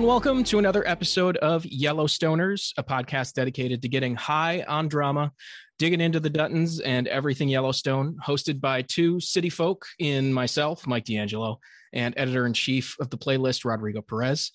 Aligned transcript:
And 0.00 0.06
welcome 0.06 0.44
to 0.44 0.58
another 0.58 0.82
episode 0.88 1.36
of 1.36 1.62
Yellowstoners, 1.64 2.72
a 2.78 2.82
podcast 2.82 3.34
dedicated 3.34 3.82
to 3.82 3.88
getting 3.90 4.14
high 4.14 4.64
on 4.66 4.88
drama, 4.88 5.30
digging 5.78 6.00
into 6.00 6.18
the 6.18 6.30
Duttons 6.30 6.80
and 6.82 7.06
everything 7.06 7.50
Yellowstone, 7.50 8.16
hosted 8.26 8.62
by 8.62 8.80
two 8.80 9.20
city 9.20 9.50
folk 9.50 9.84
in 9.98 10.32
myself, 10.32 10.86
Mike 10.86 11.04
DeAngelo, 11.04 11.58
and 11.92 12.14
editor 12.16 12.46
in 12.46 12.54
chief 12.54 12.96
of 12.98 13.10
the 13.10 13.18
playlist, 13.18 13.66
Rodrigo 13.66 14.00
Perez. 14.00 14.52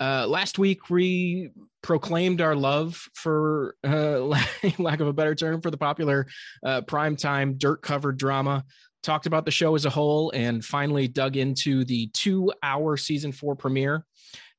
Uh, 0.00 0.26
last 0.26 0.58
week, 0.58 0.90
we 0.90 1.50
proclaimed 1.84 2.40
our 2.40 2.56
love, 2.56 3.00
for 3.14 3.76
uh, 3.84 4.18
lack 4.80 4.98
of 4.98 5.06
a 5.06 5.12
better 5.12 5.36
term, 5.36 5.60
for 5.60 5.70
the 5.70 5.78
popular 5.78 6.26
uh, 6.66 6.80
primetime 6.80 7.56
dirt 7.56 7.80
covered 7.80 8.16
drama. 8.16 8.64
Talked 9.04 9.26
about 9.26 9.44
the 9.44 9.52
show 9.52 9.76
as 9.76 9.84
a 9.84 9.90
whole 9.90 10.32
and 10.32 10.64
finally 10.64 11.06
dug 11.06 11.36
into 11.36 11.84
the 11.84 12.10
two 12.12 12.52
hour 12.60 12.96
season 12.96 13.30
four 13.30 13.54
premiere. 13.54 14.04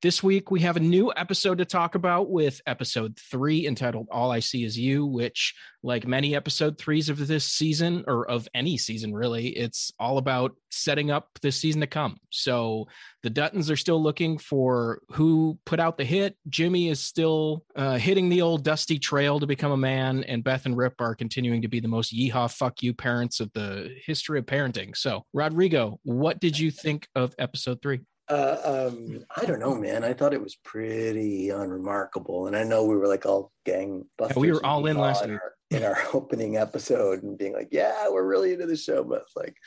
This 0.02 0.24
week, 0.24 0.50
we 0.50 0.62
have 0.62 0.78
a 0.78 0.80
new 0.80 1.14
episode 1.16 1.60
to 1.60 1.66
talk 1.66 1.94
about 1.94 2.28
with 2.28 2.60
episode 2.66 3.20
three 3.30 3.68
entitled 3.68 4.08
All 4.10 4.32
I 4.32 4.40
See 4.40 4.64
Is 4.64 4.76
You, 4.76 5.06
which, 5.06 5.54
like 5.84 6.08
many 6.08 6.36
episode 6.36 6.80
threes 6.80 7.08
of 7.08 7.28
this 7.28 7.46
season, 7.46 8.04
or 8.08 8.28
of 8.28 8.48
any 8.56 8.80
season 8.80 9.14
really, 9.14 9.50
it's 9.50 9.92
all 10.00 10.18
about 10.18 10.56
setting 10.72 11.12
up 11.12 11.30
this 11.44 11.56
season 11.56 11.82
to 11.82 11.88
come. 11.88 12.18
So 12.32 12.88
the 13.22 13.30
Duttons 13.30 13.70
are 13.70 13.76
still 13.76 14.02
looking 14.02 14.40
for 14.40 15.04
who 15.12 15.60
put 15.68 15.80
out 15.80 16.00
the 16.00 16.06
hit. 16.06 16.36
Jimmy 16.50 16.90
is 16.90 17.00
still 17.00 17.64
uh, 17.76 17.98
hitting 18.00 18.30
the 18.30 18.42
old 18.42 18.64
dusty 18.64 18.98
trail 18.98 19.40
to 19.40 19.46
become 19.46 19.72
a 19.72 19.78
man, 19.78 20.24
and 20.24 20.44
Beth 20.44 20.66
and 20.66 20.76
Rip 20.76 21.00
are 21.00 21.14
continuing 21.14 21.62
to 21.62 21.68
be 21.68 21.80
the 21.80 21.88
most 21.88 22.12
yeehaw 22.12 22.52
fuck 22.52 22.82
you 22.82 22.96
parents 22.96 23.40
of 23.40 23.54
the 23.54 23.94
history 24.04 24.40
of 24.40 24.48
parenting. 24.48 24.98
So, 24.98 25.28
Rodrigo, 25.32 26.00
what 26.02 26.40
did 26.40 26.58
you 26.58 26.72
think 26.72 27.08
of 27.14 27.36
episode 27.38 27.84
three? 27.84 28.00
Uh, 28.32 28.88
um, 28.94 29.26
I 29.36 29.44
don't 29.44 29.60
know, 29.60 29.76
man. 29.76 30.06
I 30.06 30.14
thought 30.14 30.34
it 30.34 30.42
was 30.42 30.56
pretty 30.56 31.50
unremarkable, 31.50 32.48
and 32.48 32.56
I 32.56 32.64
know 32.64 32.86
we 32.86 32.96
were 32.96 33.08
like 33.08 33.26
all 33.26 33.52
gang 33.66 34.06
Yeah, 34.22 34.32
we 34.38 34.54
were 34.54 34.66
all 34.66 34.86
in 34.86 34.98
last 34.98 35.26
in 35.26 35.32
our, 35.32 35.54
in 35.70 35.84
our 35.84 35.98
opening 36.14 36.56
episode 36.56 37.24
and 37.24 37.38
being 37.38 37.52
like, 37.52 37.68
"Yeah, 37.72 38.08
we're 38.10 38.26
really 38.26 38.54
into 38.54 38.68
the 38.68 38.78
show," 38.78 39.04
but 39.04 39.24
like, 39.36 39.58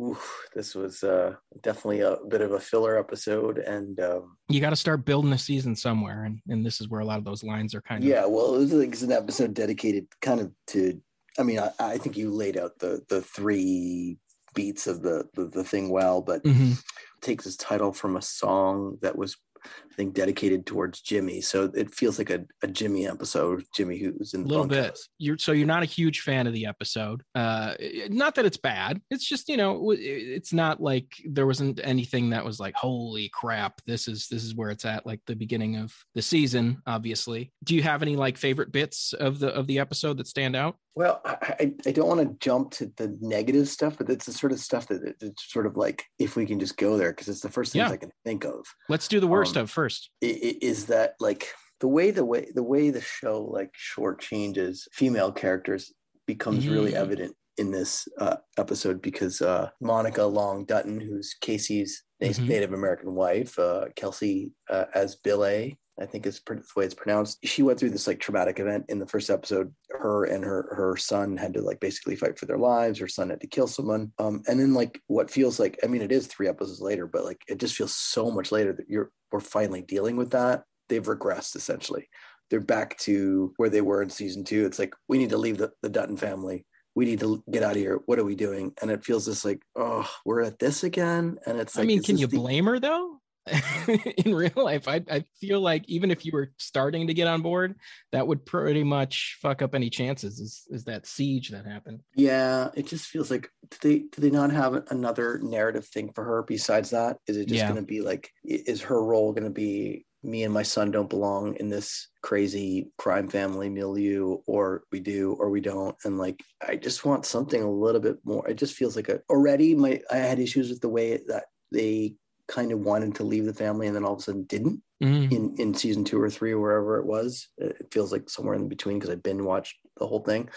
oof, 0.00 0.46
this 0.54 0.76
was 0.76 1.02
uh, 1.02 1.34
definitely 1.60 2.02
a 2.02 2.18
bit 2.28 2.40
of 2.40 2.52
a 2.52 2.60
filler 2.60 2.96
episode, 2.96 3.58
and 3.58 3.98
um, 3.98 4.36
you 4.48 4.60
got 4.60 4.70
to 4.70 4.76
start 4.76 5.04
building 5.04 5.32
a 5.32 5.38
season 5.38 5.74
somewhere, 5.74 6.22
and 6.22 6.38
and 6.48 6.64
this 6.64 6.80
is 6.80 6.88
where 6.88 7.00
a 7.00 7.04
lot 7.04 7.18
of 7.18 7.24
those 7.24 7.42
lines 7.42 7.74
are 7.74 7.82
kind 7.82 8.04
of 8.04 8.08
yeah. 8.08 8.26
Well, 8.26 8.54
it 8.54 8.58
was 8.58 8.72
like 8.72 8.90
it's 8.90 9.02
an 9.02 9.10
episode 9.10 9.54
dedicated 9.54 10.06
kind 10.22 10.40
of 10.40 10.52
to. 10.68 11.00
I 11.36 11.42
mean, 11.42 11.58
I, 11.58 11.72
I 11.80 11.98
think 11.98 12.16
you 12.16 12.30
laid 12.30 12.56
out 12.56 12.78
the 12.78 13.02
the 13.08 13.22
three 13.22 14.18
beats 14.54 14.86
of 14.86 15.02
the 15.02 15.24
the, 15.34 15.46
the 15.46 15.64
thing 15.64 15.90
well, 15.90 16.22
but 16.22 16.44
Mhm. 16.44 16.80
Takes 17.20 17.46
its 17.46 17.56
title 17.56 17.92
from 17.92 18.16
a 18.16 18.22
song 18.22 18.98
that 19.02 19.16
was 19.16 19.36
I 19.64 19.94
think 19.94 20.14
dedicated 20.14 20.66
towards 20.66 21.00
Jimmy. 21.00 21.40
So 21.40 21.70
it 21.74 21.92
feels 21.94 22.18
like 22.18 22.30
a, 22.30 22.44
a 22.62 22.68
Jimmy 22.68 23.06
episode. 23.06 23.64
Jimmy 23.74 23.98
who's 23.98 24.34
in 24.34 24.42
a 24.42 24.44
the 24.44 24.48
little 24.48 24.66
bit. 24.66 24.76
bunkhouse. 24.76 25.08
You're 25.18 25.38
so 25.38 25.52
you're 25.52 25.66
not 25.66 25.82
a 25.82 25.86
huge 25.86 26.20
fan 26.20 26.46
of 26.46 26.52
the 26.52 26.66
episode. 26.66 27.22
Uh, 27.34 27.74
eh, 27.78 28.04
eh, 28.04 28.08
not 28.10 28.34
that 28.36 28.44
it's 28.44 28.56
bad. 28.56 29.00
It's 29.10 29.24
just 29.26 29.48
you 29.48 29.56
know 29.56 29.90
eh, 29.92 29.96
it's 29.98 30.52
not 30.52 30.80
like 30.80 31.12
there 31.24 31.46
wasn't 31.46 31.80
anything 31.82 32.30
that 32.30 32.44
was 32.44 32.60
like 32.60 32.74
holy 32.74 33.30
crap. 33.32 33.80
This 33.86 34.08
is 34.08 34.28
this 34.28 34.44
is 34.44 34.54
where 34.54 34.70
it's 34.70 34.84
at. 34.84 35.06
Like 35.06 35.20
the 35.26 35.36
beginning 35.36 35.76
of 35.76 35.94
the 36.14 36.22
season, 36.22 36.82
obviously. 36.86 37.52
Do 37.64 37.74
you 37.74 37.82
have 37.82 38.02
any 38.02 38.16
like 38.16 38.36
favorite 38.38 38.72
bits 38.72 39.12
of 39.12 39.38
the 39.38 39.48
of 39.48 39.66
the 39.66 39.78
episode 39.78 40.18
that 40.18 40.28
stand 40.28 40.56
out? 40.56 40.76
Well, 40.94 41.20
I, 41.24 41.72
I, 41.86 41.92
don't 41.92 42.08
want 42.08 42.20
to 42.20 42.36
jump 42.44 42.72
to 42.72 42.86
the 42.96 43.16
negative 43.20 43.68
stuff, 43.68 43.96
but 43.98 44.10
it's 44.10 44.26
the 44.26 44.32
sort 44.32 44.50
of 44.52 44.58
stuff 44.58 44.88
that 44.88 45.14
it's 45.20 45.52
sort 45.52 45.66
of 45.66 45.76
like 45.76 46.04
if 46.18 46.34
we 46.34 46.44
can 46.44 46.58
just 46.58 46.76
go 46.76 46.96
there 46.96 47.12
because 47.12 47.28
it's 47.28 47.40
the 47.40 47.48
first 47.50 47.72
things 47.72 47.86
Yeah. 47.88 47.92
I 47.92 47.96
can 47.98 48.10
think 48.24 48.44
of. 48.44 48.66
Let's 48.88 49.06
do 49.06 49.20
the 49.20 49.28
worst 49.28 49.56
Um, 49.56 49.62
of 49.64 49.70
first. 49.70 50.10
is 50.20 50.86
that 50.86 51.14
like 51.20 51.46
the 51.80 51.86
way 51.88 52.10
the 52.10 52.24
way 52.24 52.50
the 52.52 52.62
way 52.64 52.90
the 52.90 53.00
show 53.00 53.42
like 53.44 53.70
short 53.74 54.20
changes 54.20 54.88
female 54.92 55.30
characters 55.30 55.92
becomes 56.26 56.66
really 56.66 56.90
Mhm. 56.92 56.96
evident 56.96 57.36
in 57.58 57.70
this 57.70 58.06
uh, 58.18 58.36
episode 58.56 59.00
because 59.00 59.40
uh, 59.40 59.70
Monica 59.80 60.24
Long 60.24 60.64
Dutton, 60.64 60.98
who's 61.00 61.34
Casey's 61.40 62.02
Mhm. 62.20 62.48
Native 62.48 62.72
American 62.72 63.14
wife, 63.14 63.56
uh, 63.58 63.86
Kelsey 63.94 64.50
uh, 64.68 64.86
Asbille, 64.96 65.76
I 66.00 66.06
think 66.06 66.26
is 66.26 66.40
the 66.46 66.62
way 66.76 66.84
it's 66.84 66.94
pronounced. 66.94 67.38
She 67.44 67.62
went 67.62 67.78
through 67.78 67.90
this 67.90 68.06
like 68.06 68.20
traumatic 68.20 68.60
event 68.60 68.86
in 68.88 68.98
the 68.98 69.06
first 69.06 69.30
episode. 69.30 69.72
Her 69.90 70.24
and 70.24 70.44
her 70.44 70.74
her 70.74 70.96
son 70.96 71.36
had 71.36 71.54
to 71.54 71.62
like 71.62 71.80
basically 71.80 72.16
fight 72.16 72.38
for 72.38 72.46
their 72.46 72.58
lives. 72.58 72.98
Her 72.98 73.08
son 73.08 73.30
had 73.30 73.40
to 73.40 73.46
kill 73.46 73.66
someone. 73.66 74.12
Um, 74.18 74.42
and 74.48 74.60
then 74.60 74.74
like 74.74 75.00
what 75.06 75.30
feels 75.30 75.58
like 75.58 75.78
I 75.82 75.86
mean 75.86 76.02
it 76.02 76.12
is 76.12 76.26
three 76.26 76.48
episodes 76.48 76.80
later, 76.80 77.06
but 77.06 77.24
like 77.24 77.42
it 77.48 77.58
just 77.58 77.76
feels 77.76 77.94
so 77.94 78.30
much 78.30 78.52
later 78.52 78.72
that 78.72 78.88
you're 78.88 79.10
we're 79.32 79.40
finally 79.40 79.82
dealing 79.82 80.16
with 80.16 80.30
that. 80.30 80.64
They've 80.88 81.04
regressed 81.04 81.56
essentially. 81.56 82.08
They're 82.50 82.60
back 82.60 82.96
to 82.98 83.52
where 83.56 83.68
they 83.68 83.82
were 83.82 84.02
in 84.02 84.10
season 84.10 84.44
two. 84.44 84.64
It's 84.64 84.78
like 84.78 84.94
we 85.08 85.18
need 85.18 85.30
to 85.30 85.38
leave 85.38 85.58
the, 85.58 85.72
the 85.82 85.90
Dutton 85.90 86.16
family. 86.16 86.64
We 86.94 87.04
need 87.04 87.20
to 87.20 87.44
get 87.50 87.62
out 87.62 87.72
of 87.72 87.76
here. 87.76 88.00
What 88.06 88.18
are 88.18 88.24
we 88.24 88.34
doing? 88.34 88.72
And 88.80 88.90
it 88.90 89.04
feels 89.04 89.26
just 89.26 89.44
like, 89.44 89.60
oh, 89.76 90.10
we're 90.24 90.40
at 90.40 90.58
this 90.58 90.82
again. 90.82 91.38
And 91.46 91.58
it's 91.58 91.76
like, 91.76 91.84
I 91.84 91.86
mean, 91.86 92.02
can 92.02 92.18
you 92.18 92.26
the- 92.26 92.38
blame 92.38 92.64
her 92.64 92.80
though? 92.80 93.20
in 94.24 94.34
real 94.34 94.50
life, 94.56 94.88
I, 94.88 95.02
I 95.10 95.24
feel 95.40 95.60
like 95.60 95.84
even 95.88 96.10
if 96.10 96.24
you 96.24 96.32
were 96.32 96.52
starting 96.58 97.06
to 97.06 97.14
get 97.14 97.28
on 97.28 97.42
board, 97.42 97.74
that 98.12 98.26
would 98.26 98.44
pretty 98.46 98.84
much 98.84 99.38
fuck 99.40 99.62
up 99.62 99.74
any 99.74 99.90
chances. 99.90 100.40
Is 100.40 100.66
is 100.70 100.84
that 100.84 101.06
siege 101.06 101.50
that 101.50 101.66
happened? 101.66 102.00
Yeah, 102.14 102.70
it 102.74 102.86
just 102.86 103.06
feels 103.06 103.30
like 103.30 103.50
do 103.70 103.76
they 103.82 103.98
do 104.00 104.20
they 104.20 104.30
not 104.30 104.50
have 104.50 104.84
another 104.90 105.38
narrative 105.42 105.86
thing 105.86 106.12
for 106.12 106.24
her 106.24 106.42
besides 106.42 106.90
that? 106.90 107.18
Is 107.26 107.36
it 107.36 107.46
just 107.46 107.60
Yeah. 107.60 107.68
going 107.68 107.80
to 107.80 107.86
be 107.86 108.00
like 108.00 108.30
is 108.44 108.82
her 108.82 109.02
role 109.04 109.32
going 109.32 109.44
to 109.44 109.50
be 109.50 110.04
me 110.24 110.42
and 110.42 110.52
my 110.52 110.64
son 110.64 110.90
don't 110.90 111.08
belong 111.08 111.54
in 111.56 111.68
this 111.68 112.08
crazy 112.22 112.90
crime 112.98 113.28
family 113.28 113.68
milieu 113.68 114.38
or 114.48 114.82
we 114.90 114.98
do 114.98 115.36
or 115.38 115.48
we 115.48 115.60
don't 115.60 115.94
and 116.04 116.18
like 116.18 116.42
I 116.66 116.74
just 116.74 117.04
want 117.04 117.24
something 117.24 117.62
a 117.62 117.70
little 117.70 118.00
bit 118.00 118.18
more. 118.24 118.46
It 118.48 118.54
just 118.58 118.74
feels 118.74 118.96
like 118.96 119.08
a 119.08 119.20
already 119.30 119.74
my 119.74 120.00
I 120.10 120.16
had 120.16 120.40
issues 120.40 120.70
with 120.70 120.80
the 120.80 120.88
way 120.88 121.18
that 121.28 121.44
they 121.70 122.16
kind 122.48 122.72
of 122.72 122.80
wanted 122.80 123.14
to 123.14 123.24
leave 123.24 123.44
the 123.44 123.54
family 123.54 123.86
and 123.86 123.94
then 123.94 124.04
all 124.04 124.14
of 124.14 124.20
a 124.20 124.22
sudden 124.22 124.44
didn't 124.44 124.82
Mhm. 125.02 125.30
in 125.30 125.54
in 125.58 125.74
season 125.74 126.02
two 126.02 126.20
or 126.20 126.28
three 126.28 126.50
or 126.52 126.58
wherever 126.60 126.98
it 126.98 127.06
was. 127.06 127.48
It 127.58 127.86
feels 127.92 128.10
like 128.10 128.28
somewhere 128.28 128.56
in 128.56 128.68
between 128.68 128.98
because 128.98 129.10
I 129.10 129.14
binge 129.16 129.42
watched 129.42 129.76
the 129.96 130.06
whole 130.06 130.20
thing. 130.24 130.48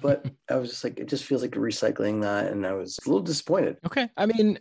But 0.00 0.24
I 0.50 0.54
was 0.56 0.70
just 0.70 0.84
like, 0.84 1.00
it 1.00 1.08
just 1.08 1.24
feels 1.24 1.42
like 1.42 1.52
recycling 1.52 2.20
that, 2.22 2.52
and 2.52 2.64
I 2.66 2.74
was 2.74 2.96
a 3.04 3.08
little 3.08 3.22
disappointed. 3.24 3.78
Okay. 3.86 4.08
I 4.16 4.26
mean, 4.26 4.60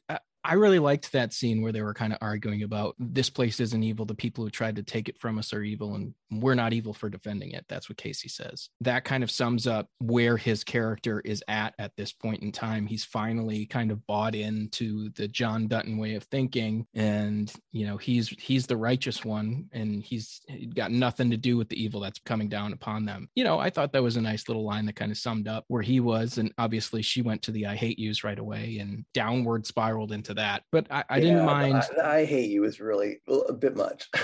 I- 0.52 0.58
really 0.58 0.80
liked 0.80 1.12
that 1.12 1.34
scene 1.34 1.62
where 1.62 1.72
they 1.72 1.82
were 1.82 1.94
kind 1.94 2.12
of 2.12 2.20
arguing 2.22 2.64
about 2.64 2.96
this 2.98 3.30
place 3.30 3.60
isn't 3.60 3.84
evil. 3.84 4.06
The 4.06 4.16
people 4.16 4.44
who 4.44 4.50
tried 4.50 4.76
to 4.78 4.84
take 4.84 5.08
it 5.08 5.20
from 5.20 5.38
us 5.38 5.54
are 5.54 5.62
evil, 5.62 5.94
and 5.96 6.14
we're 6.32 6.56
not 6.56 6.74
evil 6.74 6.94
for 6.94 7.10
defending 7.10 7.52
it. 7.52 7.66
That's 7.70 7.90
what 7.90 7.98
Casey 7.98 8.28
says. 8.28 8.70
That 8.82 9.06
kind 9.06 9.24
of 9.24 9.32
sums 9.32 9.68
up 9.68 9.90
where 10.00 10.36
his 10.36 10.64
character 10.64 11.22
is 11.24 11.44
at 11.48 11.76
at 11.78 11.96
this 11.96 12.12
point 12.12 12.42
in 12.42 12.52
time. 12.52 12.88
He's 12.88 13.06
finally 13.06 13.66
kind 13.66 13.92
of 13.92 14.06
bought 14.08 14.36
into 14.36 15.10
the 15.12 15.28
John 15.28 15.68
Dutton 15.68 15.98
way 15.98 16.16
of 16.16 16.24
thinking, 16.24 16.88
and 16.94 17.54
you 17.72 17.86
know 17.86 17.98
he's 17.98 18.30
he's 18.30 18.68
the 18.68 18.78
righteous 18.78 19.24
one, 19.24 19.68
and 19.72 20.04
he's 20.04 20.42
got 20.74 20.92
nothing 20.92 21.30
to 21.32 21.38
do 21.38 21.56
with 21.56 21.70
the 21.70 21.82
evil 21.82 22.02
that's 22.02 22.20
coming 22.20 22.50
down 22.50 22.74
upon 22.74 23.06
them. 23.06 23.30
You 23.36 23.44
know, 23.44 23.60
I 23.60 23.70
thought 23.70 23.94
that 23.94 24.04
was 24.04 24.18
a 24.18 24.22
nice 24.22 24.48
little 24.48 24.66
line 24.66 24.86
that 24.88 24.96
kind 24.96 25.12
of 25.12 25.18
summed 25.18 25.48
up 25.48 25.66
where 25.68 25.84
he 25.84 26.00
was, 26.00 26.38
and 26.38 26.52
obviously 26.58 27.02
she 27.02 27.22
went 27.22 27.44
to 27.44 27.52
the 27.52 27.68
"I 27.68 27.76
hate 27.76 28.00
yous" 28.00 28.24
right 28.24 28.40
away 28.40 28.78
and 28.80 29.06
downward 29.14 29.66
spiraled 29.66 30.12
into 30.12 30.34
that. 30.38 30.64
But 30.72 30.88
I, 30.90 31.04
I 31.10 31.20
didn't 31.20 31.46
mind. 31.46 31.84
I, 32.02 32.20
I 32.20 32.26
hate 32.26 32.50
you 32.50 32.64
is 32.64 32.80
really 32.80 33.20
a 33.28 33.54
bit 33.54 33.76
much. 33.76 34.10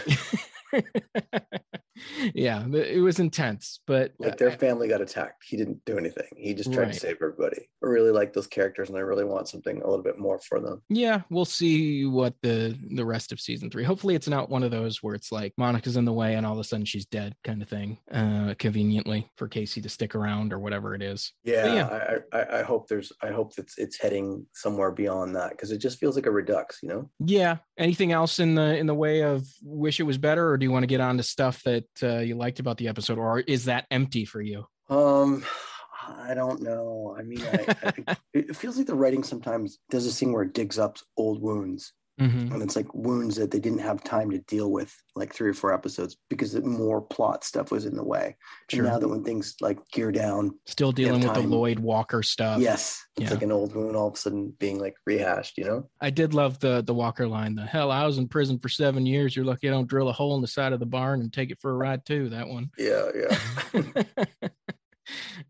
yeah, 2.34 2.66
it 2.74 3.02
was 3.02 3.20
intense, 3.20 3.80
but 3.88 4.14
like 4.20 4.38
their 4.38 4.52
family 4.52 4.88
got 4.88 5.02
attacked. 5.02 5.44
He 5.46 5.58
didn't 5.58 5.84
do 5.86 5.98
anything. 5.98 6.28
He 6.36 6.54
just 6.54 6.72
tried 6.74 6.84
Right. 6.86 6.94
to 6.94 7.00
save 7.00 7.16
everybody. 7.22 7.68
I 7.84 7.88
really 7.88 8.12
like 8.12 8.34
those 8.34 8.48
characters, 8.48 8.90
and 8.90 8.98
I 8.98 9.02
really 9.02 9.26
want 9.26 9.48
something 9.48 9.82
a 9.82 9.88
little 9.90 10.04
bit 10.04 10.18
more 10.18 10.40
for 10.40 10.60
them. 10.60 10.82
yeah, 10.90 11.22
we'll 11.30 11.46
see 11.46 12.06
what 12.06 12.34
the 12.42 12.78
the 12.96 13.06
rest 13.06 13.32
of 13.32 13.40
season 13.40 13.70
three. 13.70 13.84
Hopefully, 13.84 14.16
it's 14.16 14.28
not 14.28 14.50
one 14.50 14.64
of 14.64 14.72
those 14.72 15.02
where 15.04 15.16
it's 15.16 15.32
like 15.32 15.54
Monica's 15.58 15.98
in 15.98 16.06
the 16.06 16.14
way 16.14 16.36
and 16.36 16.46
all 16.46 16.54
of 16.54 16.60
a 16.60 16.64
sudden 16.64 16.86
she's 16.86 17.06
dead, 17.06 17.36
kind 17.44 17.62
of 17.62 17.70
thing. 17.70 17.98
Uh, 18.12 18.54
conveniently 18.58 19.30
for 19.38 19.48
Casey 19.48 19.82
to 19.82 19.90
stick 19.90 20.16
around 20.16 20.54
or 20.54 20.60
whatever 20.60 20.96
it 20.96 21.02
is. 21.02 21.34
Yeah, 21.44 21.74
yeah. 21.74 22.20
I, 22.32 22.38
I, 22.38 22.60
I 22.60 22.64
hope 22.64 22.88
there's. 22.88 23.12
I 23.22 23.28
hope 23.32 23.54
it's 23.58 23.78
it's 23.78 23.98
heading 23.98 24.46
somewhere 24.54 24.92
beyond 24.92 25.36
that 25.36 25.52
because 25.52 25.72
it 25.72 25.78
just 25.80 26.00
feels 26.00 26.16
like 26.16 26.26
a 26.26 26.32
redux. 26.32 26.80
You 26.82 26.90
know. 26.90 27.10
Yeah. 27.20 27.58
Anything 27.78 28.12
else 28.12 28.40
in 28.40 28.56
the 28.56 28.78
in 28.78 28.86
the 28.88 28.94
way 28.96 29.24
of 29.24 29.46
wish 29.64 30.00
it 30.00 30.04
was 30.04 30.18
better, 30.18 30.50
or 30.50 30.58
do 30.58 30.64
you 30.66 30.72
want 30.72 30.84
to 30.84 30.88
get 30.88 31.02
on 31.02 31.18
to 31.18 31.24
stuff 31.24 31.62
that 31.64 31.83
uh, 32.02 32.20
you 32.20 32.36
liked 32.36 32.60
about 32.60 32.78
the 32.78 32.88
episode, 32.88 33.18
or 33.18 33.40
is 33.40 33.66
that 33.66 33.86
empty 33.92 34.26
for 34.26 34.42
you? 34.42 34.66
Um, 34.90 35.44
I 36.08 36.34
don't 36.34 36.62
know. 36.62 37.16
I 37.18 37.24
mean, 37.24 37.42
I, 37.42 37.94
I, 38.08 38.18
it 38.34 38.56
feels 38.56 38.78
like 38.78 38.88
the 38.88 38.96
writing 38.96 39.24
sometimes 39.24 39.80
does 39.90 40.06
this 40.06 40.20
thing 40.20 40.34
where 40.34 40.44
it 40.44 40.54
digs 40.54 40.78
up 40.78 40.98
old 41.18 41.42
wounds 41.42 41.94
Mhm. 42.22 42.54
and 42.54 42.62
it's 42.62 42.76
like 42.76 42.94
wounds 42.94 43.36
that 43.38 43.50
they 43.50 43.60
didn't 43.60 43.80
have 43.80 44.04
time 44.04 44.30
to 44.30 44.38
deal 44.40 44.72
with 44.72 44.96
like 45.16 45.34
three 45.34 45.50
or 45.50 45.54
four 45.54 45.74
episodes 45.74 46.16
because 46.30 46.56
more 46.62 47.02
plot 47.02 47.44
stuff 47.44 47.72
was 47.72 47.86
in 47.86 47.96
the 47.96 48.04
way. 48.04 48.36
Sure. 48.70 48.84
And 48.84 48.94
now 48.94 49.00
that 49.00 49.08
when 49.08 49.24
things 49.24 49.56
like 49.62 49.80
gear 49.92 50.12
down, 50.12 50.52
Still 50.68 50.92
dealing 50.92 51.22
with 51.22 51.34
the. 51.34 51.42
Lloyd 51.42 51.80
Walker 51.80 52.22
stuff. 52.22 52.62
yes, 52.62 53.04
it's 53.18 53.26
yeah. 53.26 53.32
like 53.32 53.42
an 53.42 53.52
old 53.52 53.74
wound 53.76 53.96
all 53.96 54.08
of 54.10 54.14
a 54.14 54.18
sudden 54.18 54.54
being 54.60 54.80
like 54.80 54.96
rehashed. 55.08 55.58
You 55.58 55.66
know? 55.66 55.90
I 56.02 56.12
did 56.12 56.34
love 56.36 56.60
the 56.60 56.84
the 56.84 56.94
Walker 56.94 57.28
line. 57.28 57.56
The 57.56 57.66
hell, 57.66 57.90
I 57.92 58.06
was 58.06 58.20
in 58.20 58.28
prison 58.28 58.60
for 58.60 58.70
seven 58.70 59.06
years. 59.08 59.36
You're 59.36 59.46
lucky 59.46 59.68
I 59.68 59.72
don't 59.72 59.88
drill 59.90 60.10
a 60.10 60.14
hole 60.14 60.36
in 60.36 60.42
the 60.42 60.48
side 60.48 60.74
of 60.74 60.80
the 60.80 60.86
barn 60.86 61.22
and 61.22 61.34
take 61.34 61.50
it 61.50 61.60
for 61.62 61.72
a 61.72 61.76
ride 61.76 62.06
too. 62.06 62.30
That 62.30 62.48
one. 62.48 62.70
Yeah, 62.78 63.10
yeah. 63.16 64.04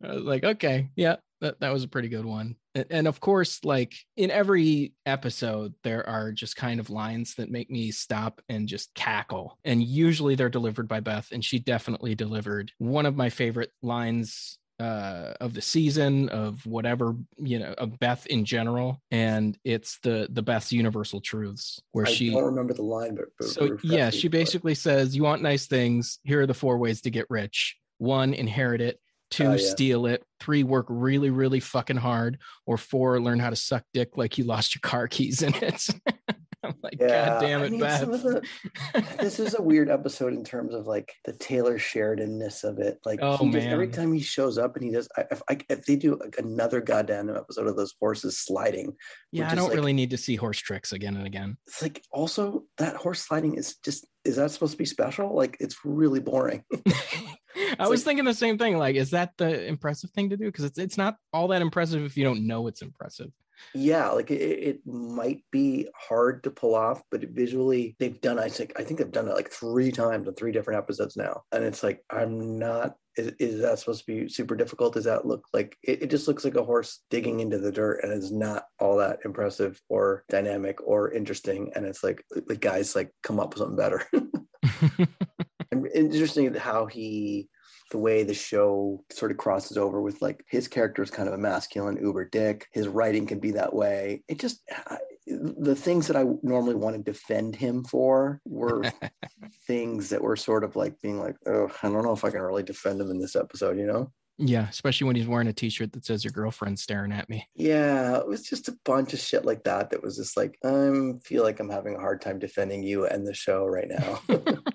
I 0.04 0.14
was 0.14 0.24
like, 0.24 0.44
okay, 0.44 0.90
yeah, 0.96 1.18
that, 1.42 1.60
that 1.60 1.74
was 1.74 1.84
a 1.84 1.88
pretty 1.88 2.10
good 2.10 2.26
one. 2.26 2.56
And, 2.74 2.86
and 2.90 3.08
of 3.08 3.20
course, 3.20 3.64
like 3.64 3.94
in 4.18 4.32
every 4.32 4.94
episode, 5.06 5.74
there 5.84 6.08
are 6.08 6.32
just 6.32 6.56
kind 6.56 6.80
of 6.80 6.90
lines 6.90 7.36
that 7.36 7.52
make 7.52 7.70
me 7.70 7.92
stop 7.92 8.42
and 8.50 8.68
just 8.68 8.94
cackle. 8.96 9.58
And 9.64 9.84
usually 9.84 10.36
they're 10.36 10.50
delivered 10.50 10.88
by 10.88 11.02
Beth, 11.02 11.30
and 11.32 11.44
she 11.44 11.60
definitely 11.60 12.16
delivered 12.16 12.72
one 12.78 13.06
of 13.06 13.16
my 13.16 13.30
favorite 13.30 13.72
lines 13.82 14.58
uh 14.80 15.34
of 15.40 15.54
the 15.54 15.62
season 15.62 16.30
of 16.30 16.66
whatever 16.66 17.16
you 17.38 17.60
know 17.60 17.76
of 17.78 18.00
beth 18.00 18.26
in 18.26 18.44
general. 18.44 19.00
And 19.12 19.56
it's 19.64 20.00
the 20.00 20.28
the 20.32 20.42
beth's 20.42 20.72
universal 20.72 21.22
truths 21.22 21.80
where 21.92 22.08
I 22.08 22.10
she 22.10 22.32
don't 22.32 22.44
remember 22.44 22.74
the 22.74 22.82
line, 22.82 23.14
but, 23.14 23.26
but 23.38 23.50
so 23.50 23.78
yeah 23.84 24.10
she 24.10 24.30
basically 24.30 24.74
says 24.74 25.16
you 25.16 25.22
want 25.22 25.44
nice 25.44 25.68
things. 25.68 26.18
Here 26.24 26.42
are 26.42 26.48
the 26.48 26.56
four 26.56 26.80
ways 26.80 27.02
to 27.02 27.12
get 27.12 27.28
rich. 27.30 27.78
One 28.00 28.34
inherit 28.34 28.82
it 28.82 29.00
two 29.34 29.46
Oh, 29.46 29.52
yeah. 29.54 29.58
steal 29.70 30.06
it 30.06 30.24
three 30.40 30.64
work 30.64 30.86
really 30.90 31.30
really 31.30 31.60
fucking 31.60 31.98
hard 31.98 32.38
or 32.66 32.78
four 32.78 33.20
learn 33.20 33.40
how 33.40 33.50
to 33.50 33.56
suck 33.56 33.84
dick 33.94 34.18
like 34.18 34.38
you 34.38 34.44
lost 34.44 34.76
your 34.76 34.82
car 34.82 35.08
keys 35.08 35.42
in 35.42 35.54
it 35.56 35.88
i'm 36.64 36.74
like 36.82 36.98
god 36.98 37.42
damn 37.42 37.62
I 37.62 37.66
it 37.66 37.72
mean, 37.72 37.80
beth 37.82 38.02
the- 38.08 38.42
this 39.20 39.40
is 39.40 39.54
a 39.54 39.62
weird 39.62 39.90
episode 39.90 40.34
in 40.34 40.44
terms 40.46 40.74
of 40.74 40.88
like 40.88 41.12
the 41.26 41.34
Taylor 41.34 41.78
Sheridan-ness 41.78 42.64
of 42.64 42.80
it. 42.80 43.00
Like 43.04 43.20
Oh, 43.22 43.36
he 43.36 43.52
just, 43.52 43.68
every 43.68 43.90
time 43.90 44.14
he 44.14 44.22
shows 44.22 44.58
up 44.58 44.76
and 44.78 44.86
he 44.86 44.92
does, 44.92 45.10
I, 45.18 45.26
if, 45.30 45.42
I, 45.50 45.58
if 45.70 45.86
they 45.86 45.98
do 45.98 46.16
like 46.18 46.36
another 46.38 46.80
goddamn 46.80 47.30
episode 47.36 47.68
of 47.68 47.76
those 47.76 47.94
horses 48.00 48.40
sliding, 48.40 48.94
yeah 49.34 49.52
i 49.52 49.56
don't 49.56 49.68
like- 49.70 49.76
really 49.76 49.92
need 49.92 50.12
to 50.12 50.18
see 50.18 50.38
horse 50.38 50.60
tricks 50.60 50.94
again 50.94 51.18
and 51.18 51.28
again 51.28 51.58
it's 51.68 51.82
like 51.82 52.02
also 52.12 52.64
that 52.78 52.96
horse 52.96 53.20
sliding 53.22 53.56
is 53.56 53.76
just 53.84 54.08
is 54.24 54.38
that 54.38 54.52
supposed 54.52 54.72
to 54.72 54.78
be 54.78 54.86
special? 54.86 55.36
Like 55.36 55.58
it's 55.60 55.84
really 55.84 56.22
boring. 56.22 56.64
I 57.80 57.88
was 57.88 58.02
like- 58.02 58.06
thinking 58.06 58.26
the 58.26 58.34
same 58.34 58.58
thing. 58.58 58.78
Like, 58.78 58.96
is 58.96 59.12
that 59.12 59.38
the 59.38 59.66
impressive 59.66 60.10
thing 60.12 60.30
to 60.30 60.38
do? 60.38 60.46
Because 60.46 60.66
it's 60.66 60.78
it's 60.80 60.98
not 60.98 61.18
all 61.32 61.48
that 61.50 61.62
impressive 61.62 62.04
if 62.04 62.18
you 62.18 62.24
don't 62.24 62.46
know 62.48 62.68
it's 62.68 62.82
impressive. 62.82 63.32
Yeah, 63.74 64.10
like 64.10 64.32
it, 64.32 64.36
it 64.36 64.80
might 64.86 65.44
be 65.52 65.88
hard 65.98 66.44
to 66.44 66.52
pull 66.52 66.76
off, 66.76 67.02
but 67.12 67.22
visually 67.30 67.96
they've 68.00 68.20
done. 68.22 68.40
I 68.40 68.50
think 68.50 68.74
I 68.78 68.84
think 68.84 69.00
they've 69.00 69.12
done 69.12 69.28
it 69.28 69.36
like 69.36 69.50
three 69.50 69.92
times 69.92 70.28
in 70.28 70.34
three 70.36 70.52
different 70.52 70.78
episodes 70.78 71.18
now, 71.18 71.42
and 71.52 71.64
it's 71.64 71.84
like 71.84 72.04
I'm 72.10 72.60
not. 72.60 72.96
Is, 73.16 73.28
is 73.40 73.62
that 73.62 73.78
supposed 73.78 74.06
to 74.06 74.12
be 74.12 74.28
super 74.28 74.56
difficult? 74.56 74.96
Does 74.96 75.04
that 75.04 75.26
look 75.26 75.46
like 75.54 75.78
it, 75.84 76.04
it 76.04 76.10
just 76.10 76.28
looks 76.28 76.44
like 76.44 76.56
a 76.56 76.64
horse 76.64 77.02
digging 77.12 77.42
into 77.42 77.60
the 77.60 77.72
dirt 77.72 78.00
and 78.02 78.12
it's 78.12 78.32
not 78.32 78.64
all 78.80 78.98
that 78.98 79.20
impressive 79.24 79.80
or 79.88 80.24
dynamic 80.30 80.78
or 80.84 81.12
interesting? 81.12 81.72
And 81.76 81.86
it's 81.86 82.04
like 82.04 82.24
the 82.48 82.56
guys 82.56 82.96
like 82.96 83.12
come 83.22 83.40
up 83.40 83.54
with 83.54 83.60
something 83.60 83.78
better. 83.78 84.04
and 85.72 85.88
interesting 85.94 86.52
how 86.56 86.88
he 86.88 87.50
the 87.94 88.00
way 88.00 88.24
the 88.24 88.34
show 88.34 89.04
sort 89.12 89.32
of 89.32 89.38
crosses 89.38 89.78
over 89.78 90.02
with 90.02 90.20
like 90.22 90.44
his 90.50 90.68
character 90.68 91.04
is 91.04 91.12
kind 91.12 91.28
of 91.30 91.36
a 91.36 91.38
masculine 91.38 91.98
uber 92.02 92.26
dick. 92.26 92.68
His 92.74 92.88
writing 92.88 93.28
can 93.28 93.40
be 93.40 93.52
that 93.52 93.74
way. 93.74 94.24
It 94.28 94.40
just 94.40 94.62
I- 94.70 94.98
the 95.26 95.74
things 95.74 96.08
that 96.08 96.18
i 96.18 96.26
normally 96.42 96.76
want 96.76 96.98
to 96.98 97.02
defend 97.02 97.56
him 97.56 97.86
for 97.86 98.42
were 98.46 98.84
things 99.68 100.10
that 100.10 100.22
were 100.22 100.36
sort 100.36 100.66
of 100.66 100.76
like 100.76 101.00
being 101.02 101.18
like 101.18 101.38
oh 101.46 101.72
i 101.82 101.88
don't 101.88 102.04
know 102.04 102.12
if 102.12 102.26
i 102.26 102.30
can 102.30 102.42
really 102.42 102.62
defend 102.62 103.00
him 103.00 103.10
in 103.10 103.20
this 103.20 103.38
episode 103.38 103.78
you 103.78 103.86
know? 103.86 104.12
Yeah, 104.40 104.68
especially 104.68 105.06
when 105.06 105.16
he's 105.16 105.28
wearing 105.28 105.48
a 105.48 105.54
T-shirt 105.54 105.94
that 105.94 106.06
says 106.06 106.26
"Your 106.26 106.32
girlfriend's 106.32 106.82
staring 106.82 107.14
at 107.14 107.30
me." 107.30 107.48
yeah 107.56 108.18
it 108.18 108.28
was 108.28 108.42
just 108.42 108.68
a 108.68 108.78
bunch 108.84 109.14
of 109.14 109.20
shit 109.20 109.46
like 109.46 109.64
that 109.64 109.92
that 109.92 110.04
was 110.04 110.18
just 110.18 110.36
like 110.36 110.58
i 110.66 111.14
feel 111.24 111.44
like 111.44 111.62
i'm 111.62 111.70
having 111.70 111.96
a 111.96 112.00
hard 112.00 112.20
time 112.20 112.38
defending 112.38 112.84
you 112.84 113.06
and 113.06 113.26
the 113.26 113.34
show 113.34 113.66
right 113.66 113.88
now 113.88 114.20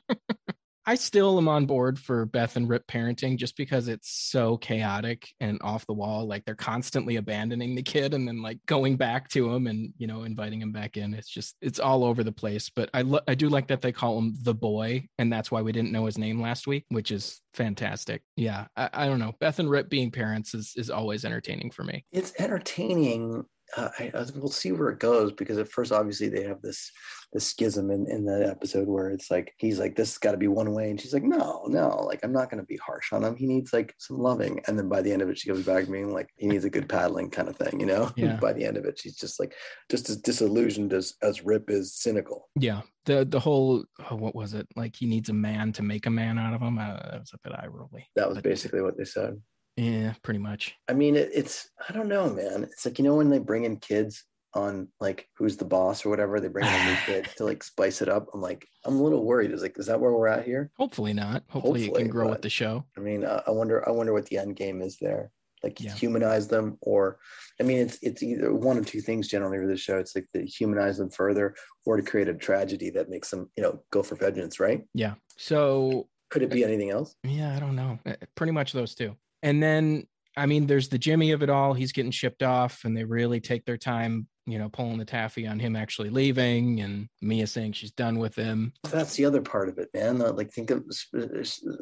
I 0.88 0.94
still 0.94 1.36
am 1.36 1.48
on 1.48 1.66
board 1.66 1.98
for 1.98 2.24
Beth 2.24 2.56
and 2.56 2.66
Rip 2.66 2.86
parenting 2.86 3.36
just 3.36 3.58
because 3.58 3.88
it's 3.88 4.08
so 4.10 4.56
chaotic 4.56 5.28
and 5.38 5.58
off 5.60 5.86
the 5.86 5.92
wall. 5.92 6.26
Like 6.26 6.46
they're 6.46 6.54
constantly 6.54 7.16
abandoning 7.16 7.74
the 7.74 7.82
kid 7.82 8.14
and 8.14 8.26
then 8.26 8.40
like 8.40 8.58
going 8.64 8.96
back 8.96 9.28
to 9.32 9.52
him 9.52 9.66
and 9.66 9.92
you 9.98 10.06
know 10.06 10.22
inviting 10.22 10.62
him 10.62 10.72
back 10.72 10.96
in. 10.96 11.12
It's 11.12 11.28
just 11.28 11.56
it's 11.60 11.78
all 11.78 12.04
over 12.04 12.24
the 12.24 12.32
place. 12.32 12.70
But 12.70 12.88
I 12.94 13.02
lo- 13.02 13.20
I 13.28 13.34
do 13.34 13.50
like 13.50 13.68
that 13.68 13.82
they 13.82 13.92
call 13.92 14.16
him 14.16 14.32
the 14.40 14.54
boy, 14.54 15.06
and 15.18 15.30
that's 15.30 15.50
why 15.50 15.60
we 15.60 15.72
didn't 15.72 15.92
know 15.92 16.06
his 16.06 16.16
name 16.16 16.40
last 16.40 16.66
week, 16.66 16.86
which 16.88 17.10
is 17.10 17.38
fantastic. 17.52 18.22
Yeah, 18.36 18.68
I, 18.74 18.88
I 18.94 19.06
don't 19.08 19.18
know. 19.18 19.34
Beth 19.40 19.58
and 19.58 19.68
Rip 19.68 19.90
being 19.90 20.10
parents 20.10 20.54
is 20.54 20.72
is 20.74 20.88
always 20.88 21.26
entertaining 21.26 21.70
for 21.70 21.84
me. 21.84 22.06
it's 22.12 22.32
entertaining. 22.38 23.44
Uh, 23.76 23.88
I, 23.98 24.10
we'll 24.34 24.48
see 24.48 24.72
where 24.72 24.88
it 24.88 24.98
goes 24.98 25.32
because 25.32 25.58
at 25.58 25.68
first, 25.68 25.92
obviously, 25.92 26.28
they 26.28 26.44
have 26.44 26.62
this 26.62 26.90
this 27.32 27.46
schism 27.46 27.90
in 27.90 28.10
in 28.10 28.24
that 28.24 28.42
episode 28.42 28.88
where 28.88 29.10
it's 29.10 29.30
like 29.30 29.52
he's 29.58 29.78
like, 29.78 29.94
"This 29.94 30.10
has 30.12 30.18
got 30.18 30.32
to 30.32 30.38
be 30.38 30.48
one 30.48 30.72
way," 30.72 30.90
and 30.90 31.00
she's 31.00 31.12
like, 31.12 31.22
"No, 31.22 31.64
no, 31.66 32.02
like 32.06 32.20
I'm 32.22 32.32
not 32.32 32.50
going 32.50 32.60
to 32.62 32.66
be 32.66 32.78
harsh 32.78 33.12
on 33.12 33.22
him. 33.22 33.36
He 33.36 33.46
needs 33.46 33.72
like 33.72 33.94
some 33.98 34.18
loving." 34.18 34.60
And 34.66 34.78
then 34.78 34.88
by 34.88 35.02
the 35.02 35.12
end 35.12 35.20
of 35.20 35.28
it, 35.28 35.38
she 35.38 35.48
goes 35.50 35.64
back 35.64 35.86
being 35.90 36.12
like, 36.12 36.30
"He 36.36 36.46
needs 36.46 36.64
a 36.64 36.70
good 36.70 36.88
paddling 36.88 37.30
kind 37.30 37.48
of 37.48 37.56
thing," 37.56 37.78
you 37.78 37.86
know. 37.86 38.10
Yeah. 38.16 38.36
by 38.40 38.54
the 38.54 38.64
end 38.64 38.78
of 38.78 38.86
it, 38.86 38.98
she's 38.98 39.16
just 39.16 39.38
like 39.38 39.54
just 39.90 40.08
as 40.08 40.16
disillusioned 40.16 40.92
as 40.92 41.14
as 41.22 41.44
Rip 41.44 41.68
is 41.68 41.94
cynical. 41.94 42.48
Yeah, 42.58 42.82
the 43.04 43.26
the 43.26 43.40
whole 43.40 43.84
oh, 44.10 44.16
what 44.16 44.34
was 44.34 44.54
it 44.54 44.66
like? 44.76 44.96
He 44.96 45.06
needs 45.06 45.28
a 45.28 45.34
man 45.34 45.72
to 45.72 45.82
make 45.82 46.06
a 46.06 46.10
man 46.10 46.38
out 46.38 46.54
of 46.54 46.62
him. 46.62 46.78
Uh, 46.78 46.96
that 47.10 47.20
was 47.20 47.32
a 47.34 47.38
bit 47.48 47.58
eye 47.58 47.66
rolly. 47.66 48.08
That 48.16 48.28
was 48.28 48.38
But- 48.38 48.44
basically 48.44 48.80
what 48.80 48.96
they 48.96 49.04
said. 49.04 49.40
Yeah, 49.78 50.14
pretty 50.22 50.40
much. 50.40 50.74
I 50.88 50.92
mean, 50.92 51.14
it, 51.16 51.30
it's 51.32 51.70
I 51.88 51.92
don't 51.92 52.08
know, 52.08 52.28
man. 52.30 52.64
It's 52.64 52.84
like 52.84 52.98
you 52.98 53.04
know 53.04 53.14
when 53.16 53.30
they 53.30 53.38
bring 53.38 53.64
in 53.64 53.76
kids 53.78 54.24
on 54.54 54.88
like 54.98 55.28
who's 55.36 55.56
the 55.56 55.64
boss 55.64 56.04
or 56.04 56.08
whatever, 56.10 56.40
they 56.40 56.48
bring 56.48 56.66
in 56.66 56.72
a 56.72 56.84
new 56.90 56.96
kid 57.06 57.28
to 57.36 57.44
like 57.44 57.62
spice 57.62 58.02
it 58.02 58.08
up. 58.08 58.26
I'm 58.34 58.40
like, 58.40 58.66
I'm 58.84 58.96
a 58.96 59.02
little 59.02 59.24
worried. 59.24 59.52
Is 59.52 59.62
like, 59.62 59.78
is 59.78 59.86
that 59.86 60.00
where 60.00 60.12
we're 60.12 60.26
at 60.26 60.44
here? 60.44 60.70
Hopefully 60.76 61.12
not. 61.12 61.44
Hopefully, 61.48 61.86
it 61.86 61.94
can 61.94 62.08
grow 62.08 62.28
with 62.28 62.42
the 62.42 62.50
show. 62.50 62.84
I 62.96 63.00
mean, 63.00 63.24
uh, 63.24 63.42
I 63.46 63.50
wonder. 63.52 63.88
I 63.88 63.92
wonder 63.92 64.12
what 64.12 64.26
the 64.26 64.38
end 64.38 64.56
game 64.56 64.82
is 64.82 64.98
there. 65.00 65.30
Like 65.62 65.80
Yeah. 65.80 65.92
humanize 65.94 66.46
them, 66.48 66.78
or 66.80 67.18
I 67.60 67.64
mean, 67.64 67.78
it's 67.78 67.98
it's 68.02 68.22
either 68.22 68.54
one 68.54 68.78
of 68.78 68.86
two 68.86 69.00
things 69.00 69.26
generally 69.28 69.58
for 69.58 69.66
the 69.66 69.76
show. 69.76 69.98
It's 69.98 70.14
like 70.14 70.26
to 70.34 70.44
humanize 70.46 70.98
them 70.98 71.10
further, 71.10 71.54
or 71.84 71.96
to 71.96 72.02
create 72.02 72.28
a 72.28 72.34
tragedy 72.34 72.90
that 72.90 73.10
makes 73.10 73.30
them, 73.30 73.50
you 73.56 73.62
know, 73.64 73.82
go 73.90 74.02
for 74.02 74.14
vengeance. 74.16 74.58
Right? 74.60 74.84
Yeah. 74.94 75.14
So 75.36 76.08
Could 76.30 76.42
it 76.42 76.50
be 76.50 76.62
anything 76.64 76.90
else? 76.90 77.14
yeah, 77.24 77.56
I 77.56 77.60
don't 77.60 77.74
know. 77.76 77.98
Uh, 78.06 78.14
Pretty 78.36 78.52
much 78.52 78.72
those 78.72 78.94
two. 78.94 79.16
And 79.42 79.62
then 79.62 80.06
I 80.38 80.46
mean, 80.46 80.66
there's 80.66 80.88
the 80.88 80.98
Jimmy 80.98 81.32
of 81.32 81.42
it 81.42 81.50
all. 81.50 81.74
He's 81.74 81.92
getting 81.92 82.12
shipped 82.12 82.44
off, 82.44 82.84
and 82.84 82.96
they 82.96 83.02
really 83.02 83.40
take 83.40 83.64
their 83.64 83.76
time, 83.76 84.28
you 84.46 84.56
know, 84.56 84.68
pulling 84.68 84.98
the 84.98 85.04
taffy 85.04 85.48
on 85.48 85.58
him 85.58 85.74
actually 85.74 86.10
leaving, 86.10 86.80
and 86.80 87.08
Mia 87.20 87.48
saying 87.48 87.72
she's 87.72 87.90
done 87.90 88.20
with 88.20 88.36
him. 88.36 88.72
That's 88.88 89.16
the 89.16 89.24
other 89.24 89.40
part 89.40 89.68
of 89.68 89.78
it, 89.78 89.88
man. 89.92 90.22
Uh, 90.22 90.32
Like, 90.32 90.52
think 90.52 90.70
of 90.70 90.84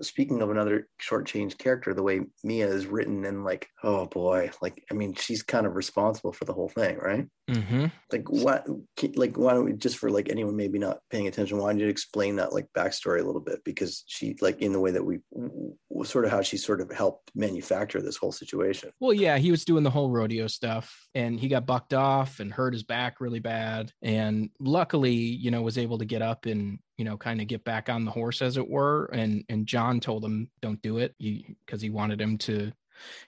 speaking 0.01 0.41
of 0.41 0.51
another 0.51 0.89
shortchanged 1.03 1.59
character, 1.59 1.93
the 1.93 2.03
way 2.03 2.23
Mia 2.45 2.67
is 2.67 2.87
written, 2.87 3.27
and 3.27 3.45
like, 3.45 3.69
oh 3.85 4.07
boy, 4.07 4.51
like, 4.63 4.83
I 4.91 4.95
mean, 4.95 5.15
she's 5.15 5.43
kind 5.43 5.67
of 5.67 5.77
responsible 5.77 6.33
for 6.33 6.47
the 6.47 6.55
whole 6.55 6.71
thing, 6.71 6.97
right? 6.97 7.27
Mm-hmm. 7.51 7.87
Like, 8.11 8.29
what, 8.31 8.67
like, 9.17 9.37
why 9.37 9.53
don't 9.53 9.67
we 9.67 9.75
just 9.75 9.99
for 9.99 10.11
like 10.11 10.31
anyone 10.31 10.57
maybe 10.57 10.79
not 10.79 11.01
paying 11.11 11.27
attention, 11.27 11.59
why 11.59 11.73
don't 11.73 11.81
you 11.81 11.89
explain 11.89 12.37
that 12.37 12.55
like 12.55 12.69
backstory 12.75 13.21
a 13.21 13.27
little 13.27 13.43
bit? 13.43 13.63
Because 13.65 14.03
she, 14.07 14.35
like, 14.41 14.63
in 14.63 14.73
the 14.73 14.81
way 14.81 14.93
that 14.93 15.05
we, 15.05 15.19
sort 16.05 16.25
of 16.25 16.31
how 16.31 16.43
she 16.43 16.57
sort 16.57 16.81
of 16.81 16.91
helped 16.91 17.31
manufacture 17.35 18.01
this 18.01 18.17
whole 18.17 18.33
situation. 18.33 18.91
Well, 19.01 19.13
yeah, 19.13 19.39
he 19.39 19.51
was 19.51 19.65
doing 19.65 19.83
the 19.83 19.91
whole 19.91 20.11
rodeo 20.11 20.47
stuff 20.47 21.07
and 21.15 21.39
he 21.39 21.49
got 21.49 21.67
bucked 21.67 21.95
off 21.95 22.41
and 22.41 22.53
hurt 22.53 22.73
his 22.73 22.83
back 22.83 23.21
really 23.21 23.41
bad. 23.41 23.93
And 24.03 24.51
luckily, 24.61 25.15
you 25.15 25.51
know, 25.51 25.63
was 25.63 25.79
able 25.79 25.99
to 25.99 26.05
get 26.05 26.23
up 26.23 26.47
and, 26.47 26.79
you 26.97 27.05
know, 27.05 27.17
kind 27.17 27.41
of 27.41 27.47
get 27.47 27.65
back 27.65 27.89
on 27.89 28.05
the 28.05 28.11
horse 28.11 28.43
as 28.43 28.57
it 28.57 28.69
were. 28.69 29.07
And 29.07 29.45
and 29.49 29.67
John 29.67 30.01
told 30.01 30.25
him, 30.25 30.51
don't 30.61 30.83
do 30.83 30.99
it 30.99 31.15
because 31.19 31.81
he 31.81 31.91
wanted 31.91 32.21
him 32.21 32.39
to, 32.39 32.73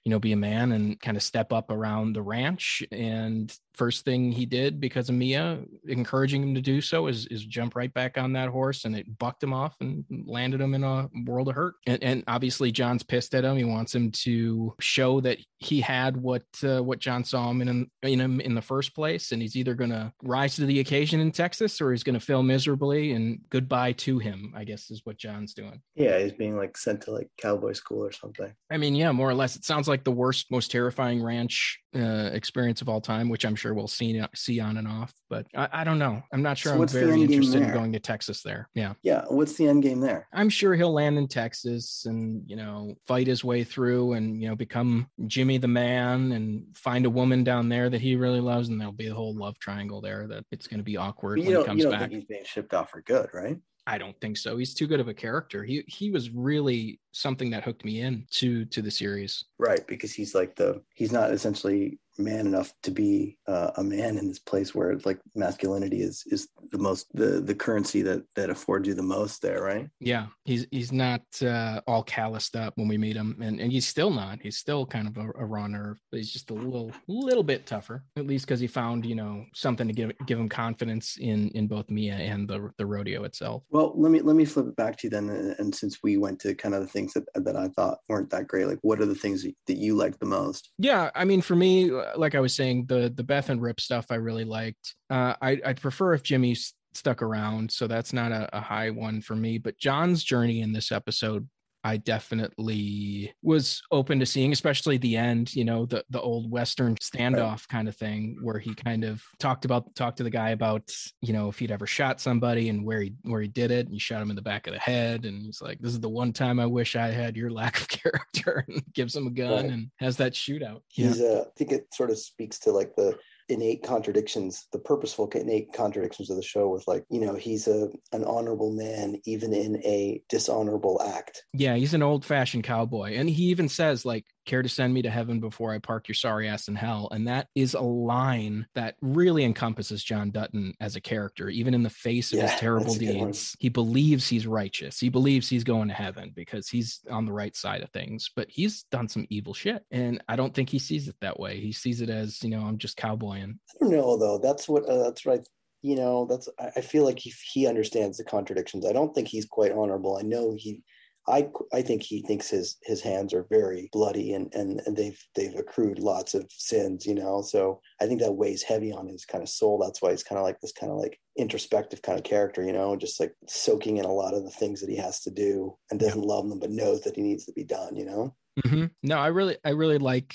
you 0.04 0.10
know, 0.10 0.18
be 0.18 0.32
a 0.32 0.36
man 0.36 0.72
and 0.72 0.98
kind 1.00 1.16
of 1.16 1.22
step 1.22 1.52
up 1.52 1.70
around 1.70 2.14
the 2.14 2.22
ranch. 2.22 2.82
And 2.90 3.54
first 3.78 4.04
thing 4.04 4.32
he 4.32 4.44
did 4.44 4.80
because 4.80 5.08
of 5.08 5.14
Mia 5.14 5.60
encouraging 5.86 6.42
him 6.42 6.54
to 6.54 6.60
do 6.60 6.80
so 6.80 7.06
is, 7.06 7.26
is 7.26 7.46
jump 7.46 7.76
right 7.76 7.92
back 7.94 8.18
on 8.18 8.32
that 8.32 8.48
horse 8.48 8.84
and 8.84 8.96
it 8.96 9.18
bucked 9.18 9.42
him 9.42 9.54
off 9.54 9.76
and 9.80 10.04
landed 10.26 10.60
him 10.60 10.74
in 10.74 10.82
a 10.82 11.08
world 11.24 11.48
of 11.48 11.54
hurt. 11.54 11.74
And, 11.86 12.02
and 12.02 12.24
obviously 12.26 12.72
John's 12.72 13.04
pissed 13.04 13.34
at 13.34 13.44
him. 13.44 13.56
He 13.56 13.64
wants 13.64 13.94
him 13.94 14.10
to 14.10 14.74
show 14.80 15.20
that 15.20 15.38
he 15.58 15.80
had 15.80 16.16
what 16.16 16.44
uh, 16.62 16.82
what 16.82 16.98
John 16.98 17.24
saw 17.24 17.50
him 17.50 17.62
in, 17.62 17.90
in 18.02 18.20
him 18.20 18.40
in 18.40 18.54
the 18.54 18.62
first 18.62 18.94
place, 18.94 19.32
and 19.32 19.42
he's 19.42 19.56
either 19.56 19.74
going 19.74 19.90
to 19.90 20.12
rise 20.22 20.56
to 20.56 20.66
the 20.66 20.80
occasion 20.80 21.20
in 21.20 21.32
Texas 21.32 21.80
or 21.80 21.92
he's 21.92 22.04
going 22.04 22.18
to 22.18 22.24
fail 22.24 22.42
miserably. 22.42 23.12
And 23.12 23.40
goodbye 23.50 23.92
to 23.92 24.18
him, 24.18 24.52
I 24.56 24.64
guess, 24.64 24.90
is 24.90 25.02
what 25.04 25.18
John's 25.18 25.54
doing. 25.54 25.80
Yeah, 25.94 26.18
he's 26.18 26.32
being 26.32 26.56
like 26.56 26.76
sent 26.76 27.02
to 27.02 27.12
like 27.12 27.28
cowboy 27.38 27.72
school 27.72 28.04
or 28.04 28.12
something. 28.12 28.52
I 28.70 28.76
mean, 28.76 28.94
yeah, 28.94 29.12
more 29.12 29.28
or 29.28 29.34
less. 29.34 29.56
It 29.56 29.64
sounds 29.64 29.88
like 29.88 30.04
the 30.04 30.12
worst, 30.12 30.50
most 30.50 30.70
terrifying 30.70 31.22
ranch 31.22 31.78
uh, 31.94 32.30
experience 32.32 32.80
of 32.80 32.88
all 32.88 33.00
time, 33.00 33.28
which 33.28 33.44
I'm 33.44 33.56
sure 33.56 33.67
we'll 33.74 33.88
see 33.88 34.18
uh, 34.20 34.28
see 34.34 34.60
on 34.60 34.76
and 34.76 34.88
off. 34.88 35.12
But 35.28 35.46
I, 35.54 35.68
I 35.72 35.84
don't 35.84 35.98
know. 35.98 36.22
I'm 36.32 36.42
not 36.42 36.58
sure. 36.58 36.74
So 36.74 36.82
I'm 36.82 36.88
very 36.88 37.22
interested 37.22 37.62
in 37.62 37.72
going 37.72 37.92
to 37.92 38.00
Texas 38.00 38.42
there. 38.42 38.68
Yeah. 38.74 38.94
Yeah. 39.02 39.24
What's 39.28 39.54
the 39.54 39.66
end 39.66 39.82
game 39.82 40.00
there? 40.00 40.28
I'm 40.32 40.48
sure 40.48 40.74
he'll 40.74 40.92
land 40.92 41.18
in 41.18 41.28
Texas 41.28 42.04
and 42.06 42.42
you 42.46 42.56
know 42.56 42.96
fight 43.06 43.26
his 43.26 43.44
way 43.44 43.64
through 43.64 44.14
and 44.14 44.40
you 44.40 44.48
know 44.48 44.56
become 44.56 45.08
Jimmy 45.26 45.58
the 45.58 45.68
man 45.68 46.32
and 46.32 46.64
find 46.76 47.06
a 47.06 47.10
woman 47.10 47.44
down 47.44 47.68
there 47.68 47.90
that 47.90 48.00
he 48.00 48.16
really 48.16 48.40
loves, 48.40 48.68
and 48.68 48.80
there'll 48.80 48.92
be 48.92 49.08
a 49.08 49.14
whole 49.14 49.34
love 49.34 49.58
triangle 49.58 50.00
there 50.00 50.26
that 50.28 50.44
it's 50.50 50.66
going 50.66 50.78
to 50.78 50.84
be 50.84 50.96
awkward 50.96 51.38
when 51.38 51.46
he 51.46 51.64
comes 51.64 51.78
you 51.78 51.84
don't 51.84 51.92
back. 51.92 52.10
Think 52.10 52.12
he's 52.12 52.24
being 52.24 52.44
shipped 52.44 52.74
off 52.74 52.90
for 52.90 53.02
good, 53.02 53.28
right? 53.32 53.58
I 53.88 53.96
don't 53.96 54.20
think 54.20 54.36
so. 54.36 54.58
He's 54.58 54.74
too 54.74 54.86
good 54.86 55.00
of 55.00 55.08
a 55.08 55.14
character. 55.14 55.64
He 55.64 55.82
he 55.86 56.10
was 56.10 56.28
really 56.28 57.00
something 57.12 57.48
that 57.50 57.64
hooked 57.64 57.86
me 57.86 58.02
in 58.02 58.26
to 58.32 58.66
to 58.66 58.82
the 58.82 58.90
series. 58.90 59.46
Right, 59.58 59.84
because 59.86 60.12
he's 60.12 60.34
like 60.34 60.54
the 60.56 60.82
he's 60.94 61.10
not 61.10 61.32
essentially 61.32 61.98
man 62.18 62.46
enough 62.46 62.72
to 62.82 62.90
be 62.90 63.38
uh, 63.46 63.70
a 63.76 63.84
man 63.84 64.18
in 64.18 64.28
this 64.28 64.38
place 64.38 64.74
where 64.74 64.96
like 65.04 65.20
masculinity 65.34 66.02
is 66.02 66.24
is 66.26 66.48
the 66.72 66.78
most 66.78 67.06
the 67.14 67.40
the 67.40 67.54
currency 67.54 68.02
that 68.02 68.22
that 68.34 68.50
affords 68.50 68.88
you 68.88 68.94
the 68.94 69.02
most 69.02 69.42
there 69.42 69.62
right? 69.62 69.88
Yeah. 70.00 70.26
He's 70.44 70.66
he's 70.70 70.92
not 70.92 71.22
uh, 71.42 71.80
all 71.86 72.02
calloused 72.02 72.56
up 72.56 72.74
when 72.76 72.88
we 72.88 72.98
meet 72.98 73.16
him 73.16 73.36
and 73.40 73.60
and 73.60 73.72
he's 73.72 73.86
still 73.86 74.10
not. 74.10 74.40
He's 74.42 74.56
still 74.56 74.86
kind 74.86 75.08
of 75.08 75.16
a, 75.16 75.28
a 75.38 75.44
raw 75.44 75.66
nerve 75.66 75.98
but 76.10 76.18
he's 76.18 76.32
just 76.32 76.50
a 76.50 76.54
little 76.54 76.92
little 77.06 77.42
bit 77.42 77.66
tougher 77.66 78.04
at 78.16 78.26
least 78.26 78.46
because 78.46 78.60
he 78.60 78.66
found 78.66 79.06
you 79.06 79.14
know 79.14 79.44
something 79.54 79.86
to 79.86 79.94
give 79.94 80.12
give 80.26 80.38
him 80.38 80.48
confidence 80.48 81.16
in 81.20 81.48
in 81.50 81.66
both 81.66 81.88
mia 81.90 82.14
and 82.14 82.48
the 82.48 82.70
the 82.78 82.86
rodeo 82.86 83.24
itself. 83.24 83.62
Well 83.70 83.92
let 83.96 84.10
me 84.10 84.20
let 84.20 84.36
me 84.36 84.44
flip 84.44 84.66
it 84.66 84.76
back 84.76 84.96
to 84.98 85.06
you 85.06 85.10
then 85.10 85.28
and, 85.30 85.54
and 85.58 85.74
since 85.74 85.98
we 86.02 86.16
went 86.16 86.40
to 86.40 86.54
kind 86.54 86.74
of 86.74 86.80
the 86.80 86.88
things 86.88 87.12
that 87.14 87.24
that 87.34 87.56
i 87.56 87.68
thought 87.68 87.98
weren't 88.08 88.30
that 88.30 88.46
great 88.46 88.66
like 88.66 88.78
what 88.82 89.00
are 89.00 89.06
the 89.06 89.14
things 89.14 89.46
that 89.66 89.76
you 89.76 89.94
liked 89.94 90.20
the 90.20 90.26
most? 90.26 90.70
Yeah 90.78 91.10
i 91.14 91.24
mean 91.24 91.40
for 91.40 91.56
me 91.56 91.90
like 92.16 92.34
I 92.34 92.40
was 92.40 92.54
saying, 92.54 92.86
the 92.86 93.12
the 93.14 93.22
Beth 93.22 93.50
and 93.50 93.60
Rip 93.60 93.80
stuff 93.80 94.06
I 94.10 94.16
really 94.16 94.44
liked. 94.44 94.94
Uh, 95.10 95.34
I 95.40 95.60
I'd 95.64 95.80
prefer 95.80 96.14
if 96.14 96.22
Jimmy 96.22 96.56
stuck 96.94 97.22
around, 97.22 97.70
so 97.70 97.86
that's 97.86 98.12
not 98.12 98.32
a, 98.32 98.48
a 98.56 98.60
high 98.60 98.90
one 98.90 99.20
for 99.20 99.36
me. 99.36 99.58
But 99.58 99.78
John's 99.78 100.24
journey 100.24 100.60
in 100.60 100.72
this 100.72 100.90
episode 100.92 101.48
I 101.84 101.96
definitely 101.96 103.32
was 103.42 103.82
open 103.90 104.18
to 104.20 104.26
seeing, 104.26 104.52
especially 104.52 104.98
the 104.98 105.16
end, 105.16 105.54
you 105.54 105.64
know, 105.64 105.86
the 105.86 106.04
the 106.10 106.20
old 106.20 106.50
Western 106.50 106.96
standoff 106.96 107.50
right. 107.50 107.68
kind 107.68 107.88
of 107.88 107.96
thing 107.96 108.38
where 108.42 108.58
he 108.58 108.74
kind 108.74 109.04
of 109.04 109.22
talked 109.38 109.64
about 109.64 109.94
talked 109.94 110.18
to 110.18 110.24
the 110.24 110.30
guy 110.30 110.50
about, 110.50 110.90
you 111.20 111.32
know, 111.32 111.48
if 111.48 111.58
he'd 111.58 111.70
ever 111.70 111.86
shot 111.86 112.20
somebody 112.20 112.68
and 112.68 112.84
where 112.84 113.02
he 113.02 113.14
where 113.22 113.40
he 113.40 113.48
did 113.48 113.70
it. 113.70 113.86
And 113.86 113.94
he 113.94 113.98
shot 113.98 114.22
him 114.22 114.30
in 114.30 114.36
the 114.36 114.42
back 114.42 114.66
of 114.66 114.72
the 114.72 114.80
head. 114.80 115.24
And 115.24 115.42
he's 115.42 115.62
like, 115.62 115.78
This 115.80 115.92
is 115.92 116.00
the 116.00 116.08
one 116.08 116.32
time 116.32 116.58
I 116.58 116.66
wish 116.66 116.96
I 116.96 117.08
had 117.08 117.36
your 117.36 117.50
lack 117.50 117.80
of 117.80 117.88
character 117.88 118.64
and 118.68 118.82
gives 118.92 119.14
him 119.14 119.26
a 119.26 119.30
gun 119.30 119.50
right. 119.50 119.64
and 119.72 119.90
has 119.98 120.16
that 120.16 120.32
shootout. 120.32 120.80
He's 120.88 121.20
yeah. 121.20 121.28
uh, 121.28 121.44
I 121.46 121.50
think 121.56 121.72
it 121.72 121.94
sort 121.94 122.10
of 122.10 122.18
speaks 122.18 122.58
to 122.60 122.72
like 122.72 122.94
the 122.96 123.18
innate 123.48 123.82
contradictions, 123.82 124.66
the 124.72 124.78
purposeful 124.78 125.28
innate 125.34 125.72
contradictions 125.72 126.30
of 126.30 126.36
the 126.36 126.42
show 126.42 126.68
with 126.68 126.86
like, 126.86 127.04
you 127.10 127.20
know, 127.20 127.34
he's 127.34 127.66
a 127.66 127.88
an 128.12 128.24
honorable 128.24 128.72
man 128.72 129.20
even 129.24 129.52
in 129.52 129.76
a 129.84 130.22
dishonorable 130.28 131.00
act. 131.02 131.44
Yeah, 131.52 131.76
he's 131.76 131.94
an 131.94 132.02
old 132.02 132.24
fashioned 132.24 132.64
cowboy. 132.64 133.14
And 133.14 133.28
he 133.28 133.44
even 133.44 133.68
says 133.68 134.04
like 134.04 134.26
care 134.48 134.62
to 134.62 134.68
send 134.68 134.92
me 134.92 135.02
to 135.02 135.10
heaven 135.10 135.38
before 135.38 135.72
I 135.72 135.78
park 135.78 136.08
your 136.08 136.14
sorry 136.14 136.48
ass 136.48 136.68
in 136.68 136.74
hell. 136.74 137.08
And 137.12 137.28
that 137.28 137.48
is 137.54 137.74
a 137.74 137.80
line 137.80 138.66
that 138.74 138.96
really 139.00 139.44
encompasses 139.44 140.02
John 140.02 140.30
Dutton 140.30 140.74
as 140.80 140.96
a 140.96 141.00
character, 141.00 141.48
even 141.48 141.74
in 141.74 141.82
the 141.82 141.90
face 141.90 142.32
of 142.32 142.38
yeah, 142.38 142.48
his 142.48 142.58
terrible 142.58 142.94
deeds. 142.94 143.54
He 143.60 143.68
believes 143.68 144.26
he's 144.26 144.46
righteous. 144.46 144.98
He 144.98 145.10
believes 145.10 145.48
he's 145.48 145.64
going 145.64 145.88
to 145.88 145.94
heaven 145.94 146.32
because 146.34 146.68
he's 146.68 147.00
on 147.10 147.26
the 147.26 147.32
right 147.32 147.54
side 147.54 147.82
of 147.82 147.90
things, 147.90 148.30
but 148.34 148.48
he's 148.50 148.84
done 148.84 149.08
some 149.08 149.26
evil 149.28 149.54
shit. 149.54 149.84
And 149.90 150.22
I 150.28 150.36
don't 150.36 150.54
think 150.54 150.70
he 150.70 150.78
sees 150.78 151.08
it 151.08 151.16
that 151.20 151.38
way. 151.38 151.60
He 151.60 151.72
sees 151.72 152.00
it 152.00 152.10
as, 152.10 152.42
you 152.42 152.50
know, 152.50 152.62
I'm 152.62 152.78
just 152.78 152.96
cowboying. 152.96 153.58
I 153.70 153.84
don't 153.84 153.92
know 153.92 154.16
though. 154.16 154.38
That's 154.38 154.68
what, 154.68 154.88
uh, 154.88 155.04
that's 155.04 155.26
right 155.26 155.46
you 155.80 155.94
know 155.94 156.26
that's 156.26 156.48
i 156.76 156.80
feel 156.80 157.04
like 157.04 157.20
he, 157.20 157.32
he 157.52 157.68
understands 157.68 158.18
the 158.18 158.24
contradictions 158.24 158.84
i 158.84 158.92
don't 158.92 159.14
think 159.14 159.28
he's 159.28 159.46
quite 159.46 159.70
honorable 159.70 160.18
i 160.18 160.22
know 160.22 160.56
he 160.58 160.82
I, 161.28 161.48
I 161.72 161.82
think 161.82 162.02
he 162.02 162.22
thinks 162.22 162.48
his 162.48 162.76
his 162.82 163.00
hands 163.00 163.34
are 163.34 163.46
very 163.50 163.88
bloody 163.92 164.32
and, 164.32 164.52
and 164.54 164.80
and 164.86 164.96
they've 164.96 165.20
they've 165.34 165.54
accrued 165.56 165.98
lots 165.98 166.34
of 166.34 166.50
sins, 166.50 167.06
you 167.06 167.14
know. 167.14 167.42
So 167.42 167.80
I 168.00 168.06
think 168.06 168.20
that 168.20 168.32
weighs 168.32 168.62
heavy 168.62 168.92
on 168.92 169.06
his 169.06 169.24
kind 169.24 169.42
of 169.42 169.48
soul. 169.48 169.78
That's 169.78 170.00
why 170.00 170.10
he's 170.10 170.22
kind 170.22 170.38
of 170.38 170.44
like 170.44 170.60
this 170.60 170.72
kind 170.72 170.90
of 170.90 170.98
like 170.98 171.18
introspective 171.36 172.02
kind 172.02 172.18
of 172.18 172.24
character, 172.24 172.62
you 172.62 172.72
know, 172.72 172.96
just 172.96 173.20
like 173.20 173.32
soaking 173.46 173.98
in 173.98 174.04
a 174.04 174.12
lot 174.12 174.34
of 174.34 174.44
the 174.44 174.50
things 174.50 174.80
that 174.80 174.90
he 174.90 174.96
has 174.96 175.20
to 175.20 175.30
do 175.30 175.76
and 175.90 176.00
doesn't 176.00 176.22
love 176.22 176.48
them, 176.48 176.58
but 176.58 176.70
knows 176.70 177.02
that 177.02 177.16
he 177.16 177.22
needs 177.22 177.44
to 177.46 177.52
be 177.52 177.64
done, 177.64 177.96
you 177.96 178.04
know. 178.04 178.34
Mm-hmm. 178.64 178.86
No, 179.02 179.18
I 179.18 179.28
really 179.28 179.56
I 179.64 179.70
really 179.70 179.98
like 179.98 180.34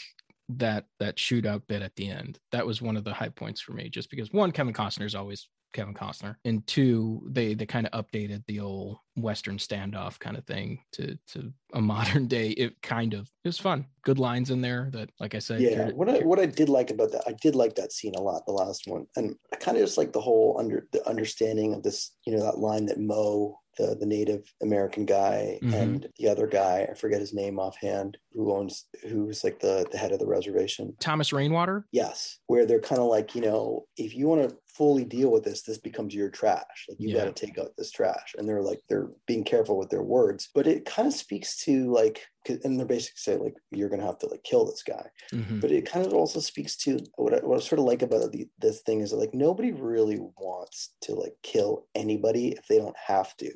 that 0.60 0.86
that 1.00 1.18
shootout 1.18 1.64
bit 1.68 1.82
at 1.82 1.96
the 1.96 2.10
end. 2.10 2.40
That 2.52 2.66
was 2.66 2.82
one 2.82 2.98
of 2.98 3.04
the 3.04 3.14
high 3.14 3.30
points 3.30 3.62
for 3.62 3.74
me, 3.74 3.90
just 3.90 4.10
because 4.10 4.32
one, 4.32 4.52
Kevin 4.52 4.74
Costner 4.74 5.06
is 5.06 5.16
always 5.16 5.48
Kevin 5.74 5.94
Costner, 5.94 6.36
and 6.46 6.66
two, 6.68 7.28
they 7.30 7.54
they 7.54 7.66
kind 7.66 7.88
of 7.88 8.06
updated 8.06 8.44
the 8.48 8.60
old 8.60 8.98
Western 9.16 9.58
standoff 9.58 10.20
kind 10.20 10.38
of 10.38 10.46
thing 10.46 10.80
to 10.94 11.18
to 11.30 11.52
a 11.74 11.82
modern 11.94 12.28
day. 12.28 12.50
It 12.50 12.82
kind 12.82 13.14
of 13.14 13.30
it 13.44 13.50
was 13.50 13.60
fun. 13.60 13.88
Good 14.04 14.20
lines 14.20 14.52
in 14.52 14.62
there 14.62 14.90
that, 14.94 15.10
like 15.20 15.36
I 15.36 15.40
said, 15.40 15.62
yeah. 15.62 15.90
what 15.90 16.10
I 16.10 16.20
what 16.20 16.40
I 16.40 16.46
did 16.46 16.70
like 16.70 16.92
about 16.92 17.12
that, 17.12 17.24
I 17.28 17.34
did 17.42 17.56
like 17.56 17.76
that 17.76 17.92
scene 17.92 18.16
a 18.16 18.22
lot, 18.22 18.46
the 18.46 18.54
last 18.54 18.84
one, 18.88 19.08
and 19.16 19.36
I 19.52 19.58
kind 19.58 19.78
of 19.78 19.84
just 19.84 19.98
like 19.98 20.14
the 20.14 20.22
whole 20.22 20.58
under 20.60 20.88
the 20.94 21.08
understanding 21.08 21.74
of 21.74 21.84
this, 21.84 22.12
you 22.26 22.36
know, 22.36 22.44
that 22.44 22.60
line 22.60 22.86
that 22.86 23.00
Mo 23.00 23.60
the 23.78 23.96
the 24.00 24.06
Native 24.06 24.54
American 24.62 25.06
guy 25.06 25.60
mm-hmm. 25.62 25.74
and 25.74 26.08
the 26.18 26.28
other 26.28 26.48
guy, 26.48 26.88
I 26.90 26.94
forget 26.96 27.20
his 27.20 27.34
name 27.34 27.60
offhand, 27.60 28.18
who 28.34 28.54
owns 28.54 28.86
who's 29.10 29.44
like 29.44 29.60
the 29.60 29.86
the 29.92 29.98
head 29.98 30.12
of 30.12 30.20
the 30.20 30.28
reservation. 30.28 30.96
Thomas 31.00 31.34
Rainwater? 31.34 31.86
Yes. 31.92 32.40
Where 32.48 32.66
they're 32.66 32.80
kind 32.80 33.02
of 33.02 33.08
like, 33.08 33.36
you 33.36 33.42
know, 33.42 33.86
if 33.98 34.16
you 34.16 34.28
want 34.28 34.50
to 34.50 34.56
fully 34.76 35.06
deal 35.06 35.32
with 35.32 35.44
this, 35.44 35.62
this 35.62 35.78
becomes 35.78 36.16
your 36.16 36.30
trash. 36.30 36.86
Like 36.90 37.00
you 37.00 37.10
yeah. 37.10 37.26
got 37.26 37.36
to 37.36 37.46
take 37.46 37.58
out 37.58 37.72
this 37.78 37.92
trash. 37.92 38.36
And 38.38 38.48
they're 38.48 38.62
like, 38.62 38.80
they're 38.90 39.10
being 39.28 39.44
careful 39.44 39.78
with 39.78 39.90
their 39.90 40.04
words. 40.04 40.50
But 40.54 40.68
it 40.68 40.86
kind 40.86 41.08
of 41.08 41.14
speaks 41.14 41.58
to 41.66 41.92
like, 41.92 42.26
and 42.48 42.78
they're 42.78 42.86
basically 42.86 43.18
saying 43.18 43.44
like, 43.44 43.56
you're 43.72 43.90
going 43.90 44.02
to 44.02 44.08
have 44.08 44.20
to 44.20 44.28
like 44.28 44.44
kill 44.44 44.66
this 44.66 44.84
guy. 44.84 45.06
Mm-hmm. 45.32 45.60
But 45.60 45.72
it 45.72 45.90
kind 45.90 46.06
of 46.06 46.14
also 46.14 46.40
speaks 46.40 46.76
to 46.78 47.00
what 47.16 47.34
I, 47.34 47.38
what 47.46 47.58
I 47.58 47.62
sort 47.62 47.80
of 47.80 47.86
like 47.86 48.02
about 48.02 48.32
the, 48.32 48.48
this 48.60 48.82
thing 48.82 49.02
is 49.02 49.12
that 49.12 49.18
like 49.18 49.34
nobody 49.34 49.72
really 49.72 50.20
wants 50.38 50.94
to 51.04 51.14
like 51.14 51.36
kill 51.44 51.88
anybody 51.96 52.50
if 52.50 52.68
they 52.68 52.78
don't 52.78 52.98
have 52.98 53.36
to. 53.38 53.52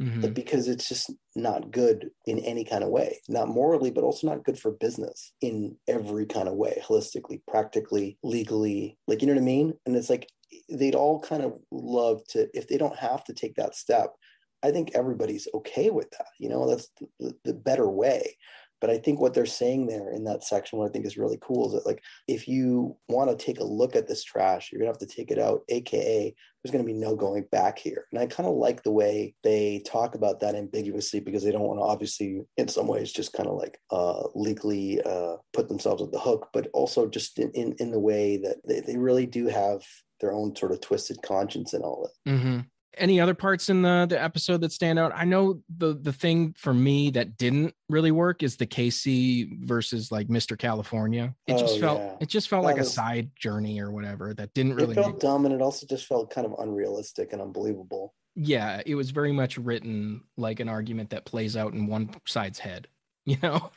Mm-hmm. 0.00 0.22
But 0.22 0.32
because 0.32 0.66
it's 0.66 0.88
just 0.88 1.12
not 1.36 1.70
good 1.70 2.10
in 2.24 2.38
any 2.38 2.64
kind 2.64 2.82
of 2.82 2.88
way, 2.88 3.20
not 3.28 3.48
morally, 3.48 3.90
but 3.90 4.02
also 4.02 4.28
not 4.28 4.44
good 4.44 4.58
for 4.58 4.70
business 4.70 5.32
in 5.42 5.76
every 5.86 6.24
kind 6.24 6.48
of 6.48 6.54
way, 6.54 6.82
holistically, 6.82 7.42
practically, 7.46 8.16
legally. 8.22 8.96
Like, 9.06 9.20
you 9.20 9.26
know 9.26 9.34
what 9.34 9.42
I 9.42 9.44
mean? 9.44 9.74
And 9.84 9.94
it's 9.94 10.08
like 10.08 10.26
they'd 10.68 10.94
all 10.94 11.20
kind 11.20 11.42
of 11.42 11.58
love 11.70 12.22
to, 12.30 12.48
if 12.56 12.68
they 12.68 12.76
don't 12.78 12.96
have 12.98 13.24
to 13.24 13.34
take 13.34 13.54
that 13.56 13.74
step, 13.74 14.14
I 14.62 14.70
think 14.70 14.92
everybody's 14.94 15.48
okay 15.54 15.90
with 15.90 16.10
that. 16.10 16.26
You 16.38 16.48
know, 16.50 16.68
that's 16.68 16.88
the, 17.18 17.34
the 17.44 17.54
better 17.54 17.88
way. 17.88 18.36
But 18.80 18.90
I 18.90 18.98
think 18.98 19.20
what 19.20 19.34
they're 19.34 19.46
saying 19.46 19.86
there 19.86 20.10
in 20.10 20.24
that 20.24 20.44
section, 20.44 20.78
what 20.78 20.88
I 20.88 20.92
think 20.92 21.06
is 21.06 21.18
really 21.18 21.38
cool 21.40 21.68
is 21.68 21.74
that, 21.74 21.86
like, 21.86 22.02
if 22.26 22.48
you 22.48 22.96
want 23.08 23.30
to 23.30 23.44
take 23.44 23.60
a 23.60 23.64
look 23.64 23.94
at 23.94 24.08
this 24.08 24.24
trash, 24.24 24.70
you're 24.70 24.80
going 24.80 24.92
to 24.92 24.98
have 24.98 25.08
to 25.08 25.14
take 25.14 25.30
it 25.30 25.38
out, 25.38 25.62
AKA, 25.68 26.34
there's 26.62 26.72
going 26.72 26.84
to 26.84 26.92
be 26.92 26.98
no 26.98 27.14
going 27.14 27.44
back 27.50 27.78
here. 27.78 28.06
And 28.12 28.20
I 28.20 28.26
kind 28.26 28.48
of 28.48 28.54
like 28.56 28.82
the 28.82 28.90
way 28.90 29.34
they 29.42 29.82
talk 29.86 30.14
about 30.14 30.40
that 30.40 30.54
ambiguously 30.54 31.20
because 31.20 31.42
they 31.42 31.52
don't 31.52 31.62
want 31.62 31.78
to, 31.78 31.84
obviously, 31.84 32.42
in 32.56 32.68
some 32.68 32.86
ways, 32.86 33.12
just 33.12 33.32
kind 33.32 33.48
of 33.48 33.56
like 33.56 33.78
uh, 33.90 34.24
legally 34.34 35.00
uh, 35.02 35.36
put 35.52 35.68
themselves 35.68 36.02
at 36.02 36.12
the 36.12 36.20
hook, 36.20 36.48
but 36.52 36.68
also 36.72 37.06
just 37.06 37.38
in, 37.38 37.50
in, 37.52 37.74
in 37.78 37.90
the 37.90 38.00
way 38.00 38.38
that 38.38 38.56
they, 38.66 38.80
they 38.80 38.96
really 38.96 39.26
do 39.26 39.46
have 39.46 39.82
their 40.20 40.32
own 40.32 40.54
sort 40.54 40.72
of 40.72 40.80
twisted 40.80 41.22
conscience 41.22 41.72
and 41.72 41.82
all 41.82 42.02
that. 42.02 42.32
Mm-hmm 42.32 42.60
any 42.96 43.20
other 43.20 43.34
parts 43.34 43.68
in 43.68 43.82
the 43.82 44.06
the 44.08 44.20
episode 44.20 44.60
that 44.62 44.72
stand 44.72 44.98
out? 44.98 45.12
I 45.14 45.24
know 45.24 45.62
the 45.76 45.94
the 45.94 46.12
thing 46.12 46.54
for 46.58 46.74
me 46.74 47.10
that 47.10 47.36
didn't 47.36 47.74
really 47.88 48.10
work 48.10 48.42
is 48.42 48.56
the 48.56 48.66
Casey 48.66 49.58
versus 49.62 50.10
like 50.10 50.28
Mr. 50.28 50.58
California. 50.58 51.34
It 51.46 51.58
just 51.58 51.76
oh, 51.76 51.80
felt 51.80 52.00
yeah. 52.00 52.16
it 52.20 52.28
just 52.28 52.48
felt 52.48 52.62
that 52.62 52.68
like 52.68 52.78
was, 52.78 52.88
a 52.88 52.92
side 52.92 53.30
journey 53.36 53.80
or 53.80 53.90
whatever 53.90 54.34
that 54.34 54.54
didn't 54.54 54.74
really. 54.74 54.92
It 54.92 54.94
felt 54.94 55.14
make... 55.14 55.20
dumb, 55.20 55.44
and 55.46 55.54
it 55.54 55.62
also 55.62 55.86
just 55.86 56.06
felt 56.06 56.30
kind 56.30 56.46
of 56.46 56.54
unrealistic 56.58 57.32
and 57.32 57.40
unbelievable. 57.40 58.14
Yeah, 58.34 58.80
it 58.86 58.94
was 58.94 59.10
very 59.10 59.32
much 59.32 59.58
written 59.58 60.22
like 60.36 60.60
an 60.60 60.68
argument 60.68 61.10
that 61.10 61.24
plays 61.24 61.56
out 61.56 61.72
in 61.72 61.86
one 61.86 62.10
side's 62.26 62.58
head. 62.58 62.88
You 63.26 63.36
know. 63.42 63.70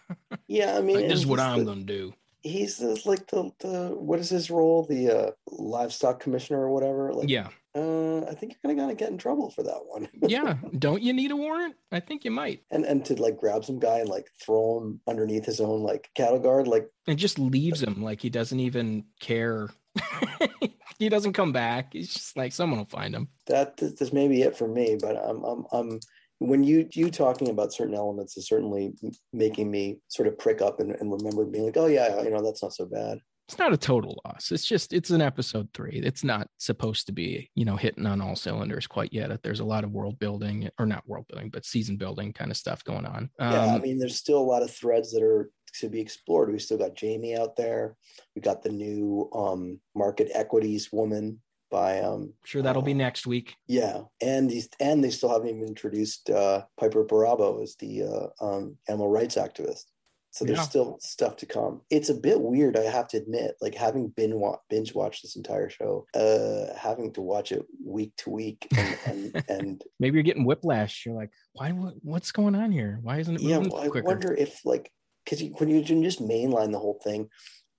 Yeah, 0.47 0.77
I 0.77 0.81
mean, 0.81 0.95
like, 0.95 1.09
this 1.09 1.19
is 1.19 1.27
what 1.27 1.39
I'm 1.39 1.59
the, 1.59 1.65
gonna 1.65 1.83
do 1.83 2.13
he's 2.43 2.77
the, 2.77 3.01
like 3.05 3.25
the 3.27 3.51
the 3.59 3.95
what 3.95 4.19
is 4.19 4.29
his 4.29 4.51
role 4.51 4.83
the 4.83 5.09
uh 5.09 5.31
livestock 5.47 6.19
commissioner 6.19 6.59
or 6.59 6.69
whatever 6.69 7.13
like 7.13 7.29
yeah 7.29 7.47
uh 7.75 8.19
i 8.29 8.33
think 8.33 8.53
you're 8.53 8.59
gonna 8.63 8.79
gotta 8.79 8.95
get 8.95 9.09
in 9.09 9.17
trouble 9.17 9.49
for 9.49 9.63
that 9.63 9.79
one. 9.85 10.07
Yeah. 10.27 10.57
Don't 10.79 11.01
you 11.01 11.13
need 11.13 11.31
a 11.31 11.35
warrant? 11.35 11.75
I 11.91 11.99
think 11.99 12.23
you 12.23 12.31
might. 12.31 12.63
And 12.71 12.85
and 12.85 13.03
to 13.05 13.21
like 13.21 13.37
grab 13.37 13.65
some 13.65 13.79
guy 13.79 13.99
and 13.99 14.09
like 14.09 14.27
throw 14.41 14.79
him 14.79 15.01
underneath 15.07 15.45
his 15.45 15.59
own 15.59 15.81
like 15.83 16.09
cattle 16.15 16.39
guard 16.39 16.67
like 16.67 16.87
and 17.07 17.19
just 17.19 17.39
leaves 17.39 17.81
him 17.83 18.01
like 18.01 18.21
he 18.21 18.29
doesn't 18.29 18.59
even 18.59 19.05
care. 19.19 19.69
He 20.99 21.09
doesn't 21.09 21.33
come 21.33 21.51
back. 21.51 21.91
He's 21.91 22.13
just 22.13 22.37
like 22.37 22.53
someone 22.53 22.79
will 22.79 22.85
find 22.85 23.13
him. 23.13 23.27
That 23.47 23.75
this 23.77 24.13
may 24.13 24.27
be 24.29 24.43
it 24.43 24.55
for 24.55 24.67
me 24.67 24.95
but 25.01 25.17
i'm 25.17 25.43
i'm 25.43 25.65
i'm 25.73 25.99
when 26.39 26.63
you 26.63 26.87
you 26.91 27.09
talking 27.09 27.49
about 27.49 27.73
certain 27.73 27.95
elements 27.95 28.37
is 28.37 28.47
certainly 28.47 28.93
making 29.31 29.71
me 29.71 29.99
sort 30.09 30.27
of 30.27 30.37
prick 30.37 30.61
up 30.61 30.79
and, 30.79 30.91
and 30.91 31.11
remember 31.11 31.45
being 31.45 31.65
like, 31.65 31.77
oh 31.77 31.87
yeah, 31.87 32.21
you 32.21 32.29
know, 32.29 32.43
that's 32.43 32.61
not 32.61 32.73
so 32.73 32.85
bad 32.85 33.19
it's 33.47 33.57
not 33.57 33.73
a 33.73 33.77
total 33.77 34.21
loss. 34.25 34.51
It's 34.51 34.65
just 34.65 34.93
it's 34.93 35.09
an 35.09 35.21
episode 35.21 35.69
three. 35.73 36.01
It's 36.03 36.23
not 36.23 36.47
supposed 36.57 37.07
to 37.07 37.11
be, 37.11 37.49
you 37.55 37.65
know, 37.65 37.75
hitting 37.75 38.05
on 38.05 38.21
all 38.21 38.35
cylinders 38.35 38.87
quite 38.87 39.11
yet. 39.11 39.43
There's 39.43 39.59
a 39.59 39.65
lot 39.65 39.83
of 39.83 39.91
world 39.91 40.17
building, 40.19 40.69
or 40.79 40.85
not 40.85 41.07
world 41.07 41.25
building, 41.27 41.49
but 41.49 41.65
season 41.65 41.97
building 41.97 42.31
kind 42.31 42.51
of 42.51 42.57
stuff 42.57 42.83
going 42.83 43.05
on. 43.05 43.29
Um, 43.39 43.51
yeah, 43.51 43.65
I 43.65 43.75
um, 43.75 43.81
mean, 43.81 43.99
there's 43.99 44.15
still 44.15 44.39
a 44.39 44.39
lot 44.39 44.63
of 44.63 44.71
threads 44.71 45.11
that 45.11 45.23
are 45.23 45.51
to 45.79 45.89
be 45.89 45.99
explored. 45.99 46.51
We 46.51 46.59
still 46.59 46.77
got 46.77 46.95
Jamie 46.95 47.35
out 47.35 47.55
there. 47.55 47.97
We 48.35 48.41
got 48.41 48.63
the 48.63 48.69
new 48.69 49.29
um, 49.33 49.79
market 49.95 50.29
equities 50.33 50.91
woman 50.91 51.41
by 51.73 52.01
um 52.01 52.31
sure 52.45 52.61
that'll 52.61 52.83
uh, 52.83 52.85
be 52.85 52.93
next 52.93 53.25
week 53.25 53.55
yeah 53.65 54.01
and 54.21 54.47
these 54.47 54.69
and 54.79 55.03
they 55.03 55.09
still 55.09 55.29
haven't 55.29 55.47
even 55.47 55.63
introduced 55.63 56.29
uh 56.29 56.61
piper 56.79 57.03
perabo 57.03 57.63
as 57.63 57.75
the 57.77 58.03
uh, 58.03 58.45
um 58.45 58.77
animal 58.87 59.09
rights 59.09 59.37
activist 59.37 59.85
so 60.33 60.45
there's 60.45 60.57
yeah. 60.57 60.63
still 60.63 60.97
stuff 60.99 61.37
to 61.37 61.45
come. 61.45 61.81
It's 61.91 62.09
a 62.09 62.15
bit 62.15 62.41
weird, 62.41 62.75
I 62.75 62.85
have 62.85 63.07
to 63.09 63.17
admit, 63.17 63.53
like 63.61 63.75
having 63.75 64.07
been 64.07 64.39
wa- 64.39 64.57
binge 64.67 64.95
watched 64.95 65.21
this 65.21 65.35
entire 65.35 65.69
show, 65.69 66.07
uh, 66.15 66.75
having 66.75 67.13
to 67.13 67.21
watch 67.21 67.51
it 67.51 67.63
week 67.85 68.13
to 68.17 68.31
week, 68.31 68.67
and, 68.75 68.97
and, 69.05 69.43
and 69.49 69.83
maybe 69.99 70.15
you're 70.15 70.23
getting 70.23 70.43
whiplash. 70.43 71.05
You're 71.05 71.13
like, 71.13 71.29
why? 71.53 71.71
What, 71.71 71.93
what's 72.01 72.31
going 72.31 72.55
on 72.55 72.71
here? 72.71 72.97
Why 73.03 73.19
isn't 73.19 73.35
it? 73.35 73.41
Yeah, 73.41 73.59
well, 73.59 73.77
I 73.77 74.01
wonder 74.01 74.33
if 74.33 74.59
like 74.65 74.91
because 75.23 75.43
when 75.59 75.69
you 75.69 75.83
just 75.83 76.19
mainline 76.19 76.71
the 76.71 76.79
whole 76.79 76.99
thing, 77.03 77.29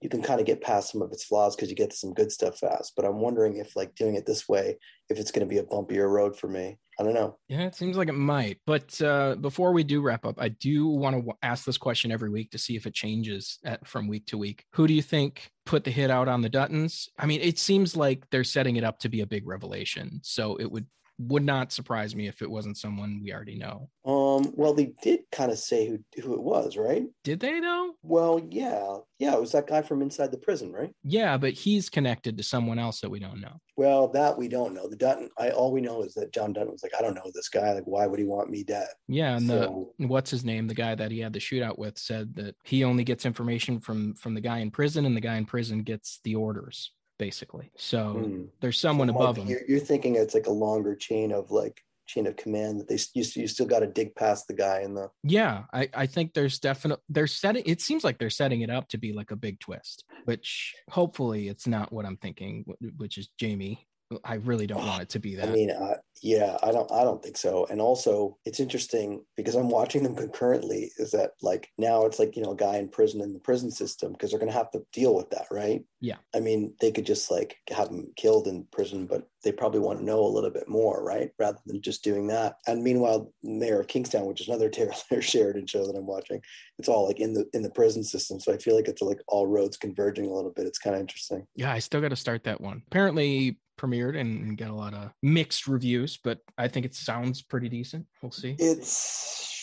you 0.01 0.09
can 0.09 0.23
kind 0.23 0.39
of 0.39 0.47
get 0.47 0.63
past 0.63 0.93
some 0.93 1.03
of 1.03 1.11
its 1.11 1.25
flaws 1.25 1.57
because 1.57 1.71
you 1.71 1.75
get 1.75 1.91
to 1.91 1.97
some 1.97 2.15
good 2.15 2.31
stuff 2.31 2.59
fast. 2.61 2.93
But 2.95 3.05
I'm 3.05 3.21
wondering 3.21 3.57
if 3.57 3.75
like 3.75 3.97
doing 3.97 4.15
it 4.15 4.27
this 4.27 4.49
way, 4.49 4.79
if 5.09 5.19
it's 5.19 5.33
going 5.33 5.45
to 5.45 5.53
be 5.53 5.59
a 5.59 5.65
bumpier 5.65 6.09
road 6.09 6.39
for 6.39 6.47
me. 6.47 6.79
I 6.99 7.03
don't 7.03 7.15
know. 7.15 7.39
Yeah, 7.49 7.63
it 7.63 7.75
seems 7.75 7.97
like 7.97 8.09
it 8.09 8.13
might. 8.13 8.59
But 8.67 9.01
uh, 9.03 9.35
before 9.37 9.73
we 9.73 9.83
do 9.83 10.01
wrap 10.01 10.25
up, 10.25 10.37
I 10.39 10.49
do 10.49 10.87
want 10.87 11.17
to 11.17 11.33
ask 11.43 11.65
this 11.65 11.79
question 11.79 12.13
every 12.13 12.31
week 12.31 12.51
to 12.53 12.59
see 12.59 12.77
if 12.77 12.87
it 12.87 12.95
changes 12.95 13.59
at, 13.65 13.87
from 13.87 14.07
week 14.07 14.27
to 14.27 14.39
week. 14.39 14.65
Who 14.75 14.87
do 14.87 14.95
you 14.95 15.03
think 15.03 15.51
put 15.67 15.85
the 15.85 15.91
hit 15.91 16.11
out 16.11 16.29
on 16.29 16.41
the 16.41 16.51
Duttons? 16.51 17.09
I 17.19 17.27
mean, 17.27 17.41
it 17.41 17.59
seems 17.59 17.97
like 17.97 18.25
they're 18.31 18.45
setting 18.45 18.77
it 18.77 18.85
up 18.85 19.01
to 19.01 19.09
be 19.09 19.23
a 19.23 19.27
big 19.27 19.47
revelation. 19.47 20.21
So 20.23 20.57
it 20.57 20.71
would 20.71 20.87
would 21.19 21.45
not 21.45 21.73
surprise 21.73 22.15
me 22.15 22.27
if 22.27 22.43
it 22.43 22.51
wasn't 22.51 22.77
someone 22.77 23.21
we 23.23 23.33
already 23.33 23.57
know. 23.57 23.89
Um, 24.05 24.53
well, 24.57 24.75
they 24.75 24.93
did 25.03 25.21
kind 25.31 25.51
of 25.51 25.59
say 25.59 25.87
who 25.89 25.99
who 26.21 26.35
it 26.35 26.43
was, 26.43 26.77
right? 26.77 27.05
Did 27.23 27.41
they 27.41 27.61
though? 27.61 27.93
Well, 28.03 28.41
yeah, 28.51 28.99
yeah, 29.19 29.35
it 29.35 29.41
was 29.41 29.53
that 29.53 29.69
guy 29.69 29.83
from 29.83 30.03
inside 30.03 30.33
the 30.33 30.39
prison, 30.39 30.73
right? 30.73 30.91
Yeah, 31.05 31.37
but 31.37 31.53
he's 31.53 31.89
connected 31.89 32.37
to 32.37 32.43
someone 32.43 32.79
else 32.79 33.01
that 33.01 33.11
we 33.11 33.21
don't 33.21 33.41
know. 33.41 33.61
Well, 33.77 34.09
that 34.09 34.37
we 34.37 34.49
don't 34.49 34.75
know. 34.75 34.89
The 34.89 34.97
Dutton, 34.97 35.31
I 35.39 35.51
all 35.51 35.73
we 35.73 35.81
know 35.81 36.03
is 36.03 36.15
that 36.15 36.33
John 36.33 36.53
Dutton 36.53 36.73
was 36.73 36.83
like, 36.83 36.95
I 36.99 37.03
don't 37.03 37.15
know 37.15 37.31
this 37.33 37.49
guy. 37.49 37.73
Like, 37.73 37.87
why 37.87 38.07
would 38.07 38.19
he 38.19 38.27
want 38.27 38.51
me 38.51 38.65
dead? 38.65 38.89
Yeah, 39.09 39.37
and 39.37 39.47
so, 39.47 39.93
the 39.99 40.07
what's 40.07 40.31
his 40.31 40.45
name? 40.45 40.67
The 40.67 40.75
guy 40.75 40.95
that 40.95 41.11
he 41.11 41.21
had 41.21 41.33
the 41.33 41.39
shootout 41.39 41.79
with 41.79 41.99
said 41.99 42.35
that 42.37 42.57
he 42.65 42.85
only 42.85 43.05
gets 43.05 43.25
information 43.25 43.79
from 43.79 44.15
from 44.15 44.35
the 44.35 44.41
guy 44.41 44.59
in 44.59 44.71
prison, 44.71 45.07
and 45.07 45.17
the 45.17 45.21
guy 45.21 45.37
in 45.37 45.47
prison 45.47 45.83
gets 45.83 46.21
the 46.25 46.35
orders 46.35 46.91
basically. 47.19 47.71
So 47.77 48.15
mm. 48.15 48.49
there's 48.61 48.79
someone 48.79 49.09
so 49.09 49.15
above 49.15 49.37
him. 49.37 49.49
You're, 49.49 49.63
you're, 49.69 49.81
thinking 49.81 50.17
it's 50.17 50.35
like 50.35 50.47
a 50.47 50.53
longer 50.53 50.95
chain 50.95 51.33
of 51.33 51.51
like 51.51 51.81
chain 52.07 52.27
of 52.27 52.37
command 52.37 52.81
that 52.81 52.89
they 52.89 52.99
you, 53.15 53.25
you 53.35 53.47
still 53.47 53.67
got 53.67 53.81
to 53.81 53.87
dig 53.87 54.15
past 54.15 54.47
the 54.47 54.55
guy 54.55 54.81
in 54.81 54.95
the. 54.95 55.11
Yeah, 55.23 55.65
I 55.73 55.89
I 55.95 56.07
think 56.07 56.35
there's 56.35 56.59
definitely 56.59 57.03
they're 57.09 57.27
setting. 57.27 57.63
It 57.67 57.81
seems 57.81 58.05
like 58.05 58.19
they're 58.19 58.31
setting 58.31 58.61
it 58.63 58.71
up 58.71 58.89
to 58.89 58.99
be 58.99 59.13
like 59.13 59.31
a 59.31 59.37
big 59.37 59.61
twist, 59.61 60.05
which 60.25 60.75
hopefully 60.91 61.49
it's 61.49 61.67
not 61.67 61.93
what 61.93 62.07
I'm 62.07 62.17
thinking, 62.17 62.65
which 62.97 63.19
is 63.19 63.29
Jamie 63.39 63.87
I 64.25 64.35
really 64.35 64.67
don't 64.67 64.87
want 64.87 65.03
it 65.03 65.09
to 65.11 65.19
be 65.19 65.35
that. 65.37 65.49
I 65.49 65.53
mean, 65.53 65.71
uh, 65.71 65.97
yeah, 66.23 66.57
I 66.63 66.73
don't, 66.73 66.91
I 66.91 67.03
don't 67.05 67.23
think 67.23 67.37
so. 67.37 67.67
And 67.71 67.81
also, 67.81 68.39
it's 68.45 68.61
interesting 68.61 69.25
because 69.37 69.55
I'm 69.55 69.69
watching 69.69 70.03
them 70.03 70.15
concurrently. 70.15 70.91
Is 70.99 71.11
that 71.13 71.33
like 71.43 71.71
now 71.79 72.07
it's 72.07 72.19
like 72.19 72.37
you 72.37 72.43
know 72.43 72.53
a 72.53 72.57
guy 72.57 72.77
in 72.77 72.89
prison 72.89 73.21
in 73.21 73.33
the 73.33 73.41
prison 73.41 73.71
system 73.71 74.13
because 74.13 74.31
they're 74.31 74.39
going 74.39 74.51
to 74.51 74.59
have 74.59 74.71
to 74.73 74.83
deal 74.93 75.15
with 75.15 75.31
that, 75.31 75.47
right? 75.51 75.85
Yeah. 76.01 76.17
I 76.35 76.41
mean, 76.41 76.75
they 76.81 76.93
could 76.93 77.07
just 77.07 77.31
like 77.31 77.57
have 77.71 77.89
him 77.89 78.13
killed 78.17 78.47
in 78.47 78.67
prison, 78.73 79.07
but 79.07 79.27
they 79.43 79.53
probably 79.53 79.81
want 79.81 79.99
to 79.99 80.05
know 80.05 80.21
a 80.21 80.29
little 80.29 80.51
bit 80.51 80.69
more, 80.69 81.03
right? 81.03 81.31
Rather 81.39 81.59
than 81.67 81.81
just 81.81 82.05
doing 82.05 82.27
that. 82.29 82.57
And 82.67 82.83
meanwhile, 82.83 83.33
Mayor 83.43 83.81
of 83.81 83.89
Kingstown, 83.89 84.27
which 84.27 84.41
is 84.41 84.49
another 84.49 84.69
Taylor 84.71 84.93
Sheridan 85.21 85.67
show 85.67 85.87
that 85.87 85.97
I'm 85.97 86.07
watching, 86.07 86.41
it's 86.79 86.89
all 86.89 87.07
like 87.07 87.21
in 87.21 87.35
the 87.35 87.47
in 87.53 87.63
the 87.63 87.71
prison 87.71 88.05
system. 88.05 88.41
So 88.41 88.53
I 88.53 88.59
feel 88.59 88.77
like 88.77 88.89
it's 88.89 89.03
like 89.03 89.21
all 89.29 89.47
roads 89.47 89.77
converging 89.77 90.27
a 90.27 90.35
little 90.35 90.53
bit. 90.53 90.67
It's 90.67 90.79
kind 90.79 90.95
of 90.95 91.01
interesting. 91.01 91.47
Yeah, 91.55 91.73
I 91.73 91.79
still 91.79 92.01
got 92.01 92.09
to 92.09 92.17
start 92.17 92.45
that 92.45 92.61
one. 92.61 92.83
Apparently, 92.87 93.59
premiered 93.79 94.19
and 94.19 94.57
get 94.57 94.71
a 94.71 94.75
lot 94.75 94.95
of 94.95 95.11
mixed 95.23 95.67
reviews, 95.67 96.19
but 96.23 96.39
I 96.59 96.69
think 96.69 96.87
it 96.87 96.95
sounds 96.95 97.43
pretty 97.43 97.69
decent. 97.69 98.07
We'll 98.23 98.33
see. 98.33 98.57
It's 98.59 99.55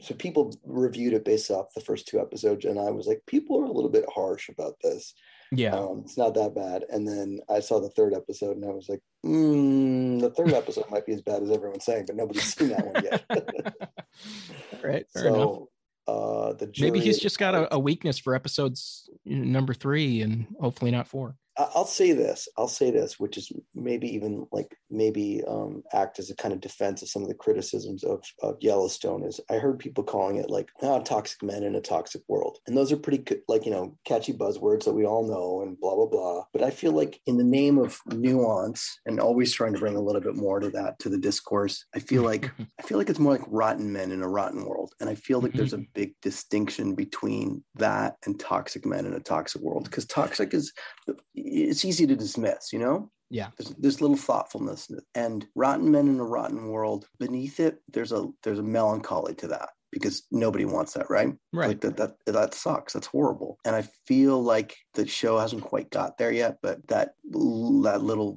so 0.00 0.14
people 0.14 0.52
reviewed 0.64 1.14
it 1.14 1.24
based 1.24 1.50
off 1.50 1.74
the 1.74 1.80
first 1.80 2.08
two 2.08 2.20
episodes, 2.20 2.64
and 2.64 2.78
I 2.78 2.90
was 2.90 3.06
like, 3.06 3.22
people 3.26 3.60
are 3.60 3.64
a 3.64 3.72
little 3.72 3.90
bit 3.90 4.04
harsh 4.12 4.48
about 4.48 4.74
this. 4.82 5.14
Yeah, 5.52 5.76
um, 5.76 6.02
it's 6.04 6.18
not 6.18 6.34
that 6.34 6.54
bad. 6.54 6.84
And 6.90 7.06
then 7.06 7.40
I 7.48 7.60
saw 7.60 7.80
the 7.80 7.90
third 7.90 8.12
episode, 8.14 8.56
and 8.56 8.64
I 8.64 8.72
was 8.72 8.88
like, 8.88 9.00
mm, 9.24 10.20
the 10.20 10.30
third 10.30 10.52
episode 10.52 10.90
might 10.90 11.06
be 11.06 11.12
as 11.12 11.22
bad 11.22 11.42
as 11.42 11.50
everyone's 11.50 11.84
saying, 11.84 12.06
but 12.06 12.16
nobody's 12.16 12.54
seen 12.54 12.70
that 12.70 12.84
one 12.84 13.04
yet. 13.04 13.24
right. 14.82 15.06
Fair 15.12 15.22
so, 15.22 15.34
enough. 15.34 15.62
Uh, 16.08 16.52
the 16.52 16.72
maybe 16.80 17.00
he's 17.00 17.18
just 17.18 17.38
got 17.38 17.54
a, 17.54 17.74
a 17.74 17.78
weakness 17.78 18.18
for 18.18 18.34
episodes 18.34 19.08
number 19.24 19.74
three, 19.74 20.20
and 20.20 20.46
hopefully 20.60 20.90
not 20.90 21.08
four. 21.08 21.36
I'll 21.58 21.86
say 21.86 22.12
this. 22.12 22.48
I'll 22.58 22.68
say 22.68 22.90
this, 22.90 23.18
which 23.18 23.38
is 23.38 23.50
maybe 23.74 24.14
even 24.14 24.46
like 24.52 24.76
maybe 24.90 25.42
um, 25.48 25.82
act 25.92 26.18
as 26.18 26.30
a 26.30 26.36
kind 26.36 26.52
of 26.52 26.60
defense 26.60 27.00
of 27.00 27.08
some 27.08 27.22
of 27.22 27.28
the 27.28 27.34
criticisms 27.34 28.04
of, 28.04 28.22
of 28.42 28.56
Yellowstone. 28.60 29.24
Is 29.24 29.40
I 29.50 29.54
heard 29.54 29.78
people 29.78 30.04
calling 30.04 30.36
it 30.36 30.50
like 30.50 30.68
oh, 30.82 31.02
toxic 31.02 31.42
men 31.42 31.62
in 31.62 31.74
a 31.74 31.80
toxic 31.80 32.22
world, 32.28 32.58
and 32.66 32.76
those 32.76 32.92
are 32.92 32.96
pretty 32.96 33.18
good, 33.18 33.40
like 33.48 33.64
you 33.64 33.72
know 33.72 33.96
catchy 34.04 34.34
buzzwords 34.34 34.84
that 34.84 34.92
we 34.92 35.06
all 35.06 35.26
know 35.26 35.62
and 35.62 35.80
blah 35.80 35.94
blah 35.94 36.06
blah. 36.06 36.44
But 36.52 36.62
I 36.62 36.70
feel 36.70 36.92
like 36.92 37.20
in 37.26 37.38
the 37.38 37.44
name 37.44 37.78
of 37.78 37.98
nuance 38.12 39.00
and 39.06 39.18
always 39.18 39.52
trying 39.52 39.72
to 39.72 39.78
bring 39.78 39.96
a 39.96 40.02
little 40.02 40.20
bit 40.20 40.36
more 40.36 40.60
to 40.60 40.68
that 40.70 40.98
to 41.00 41.08
the 41.08 41.18
discourse, 41.18 41.86
I 41.94 42.00
feel 42.00 42.22
like 42.22 42.50
I 42.78 42.82
feel 42.82 42.98
like 42.98 43.08
it's 43.08 43.18
more 43.18 43.32
like 43.32 43.46
rotten 43.46 43.90
men 43.90 44.12
in 44.12 44.22
a 44.22 44.28
rotten 44.28 44.66
world, 44.66 44.92
and 45.00 45.08
I 45.08 45.14
feel 45.14 45.40
like 45.40 45.54
there's 45.54 45.72
a 45.72 45.78
mm-hmm. 45.78 45.92
big 45.94 46.14
distinction 46.20 46.94
between 46.94 47.64
that 47.76 48.16
and 48.26 48.38
toxic 48.38 48.84
men 48.84 49.06
in 49.06 49.14
a 49.14 49.20
toxic 49.20 49.62
world 49.62 49.84
because 49.84 50.04
toxic 50.04 50.52
is 50.52 50.72
it's 51.46 51.84
easy 51.84 52.06
to 52.06 52.16
dismiss, 52.16 52.72
you 52.72 52.78
know? 52.78 53.10
Yeah. 53.30 53.48
There's, 53.58 53.74
there's 53.78 54.00
little 54.00 54.16
thoughtfulness 54.16 54.90
and 55.14 55.46
rotten 55.54 55.90
men 55.90 56.08
in 56.08 56.20
a 56.20 56.24
rotten 56.24 56.68
world 56.68 57.08
beneath 57.18 57.58
it, 57.60 57.80
there's 57.92 58.12
a 58.12 58.28
there's 58.42 58.60
a 58.60 58.62
melancholy 58.62 59.34
to 59.36 59.48
that 59.48 59.70
because 59.90 60.24
nobody 60.30 60.64
wants 60.64 60.92
that, 60.92 61.08
right? 61.10 61.34
Right. 61.52 61.68
Like 61.68 61.80
that 61.80 61.96
that 61.96 62.12
that 62.26 62.54
sucks. 62.54 62.92
That's 62.92 63.06
horrible. 63.06 63.58
And 63.64 63.74
I 63.74 63.88
feel 64.06 64.42
like 64.42 64.76
the 64.94 65.06
show 65.06 65.38
hasn't 65.38 65.62
quite 65.62 65.90
got 65.90 66.18
there 66.18 66.32
yet, 66.32 66.58
but 66.62 66.86
that 66.88 67.14
that 67.32 68.02
little 68.02 68.36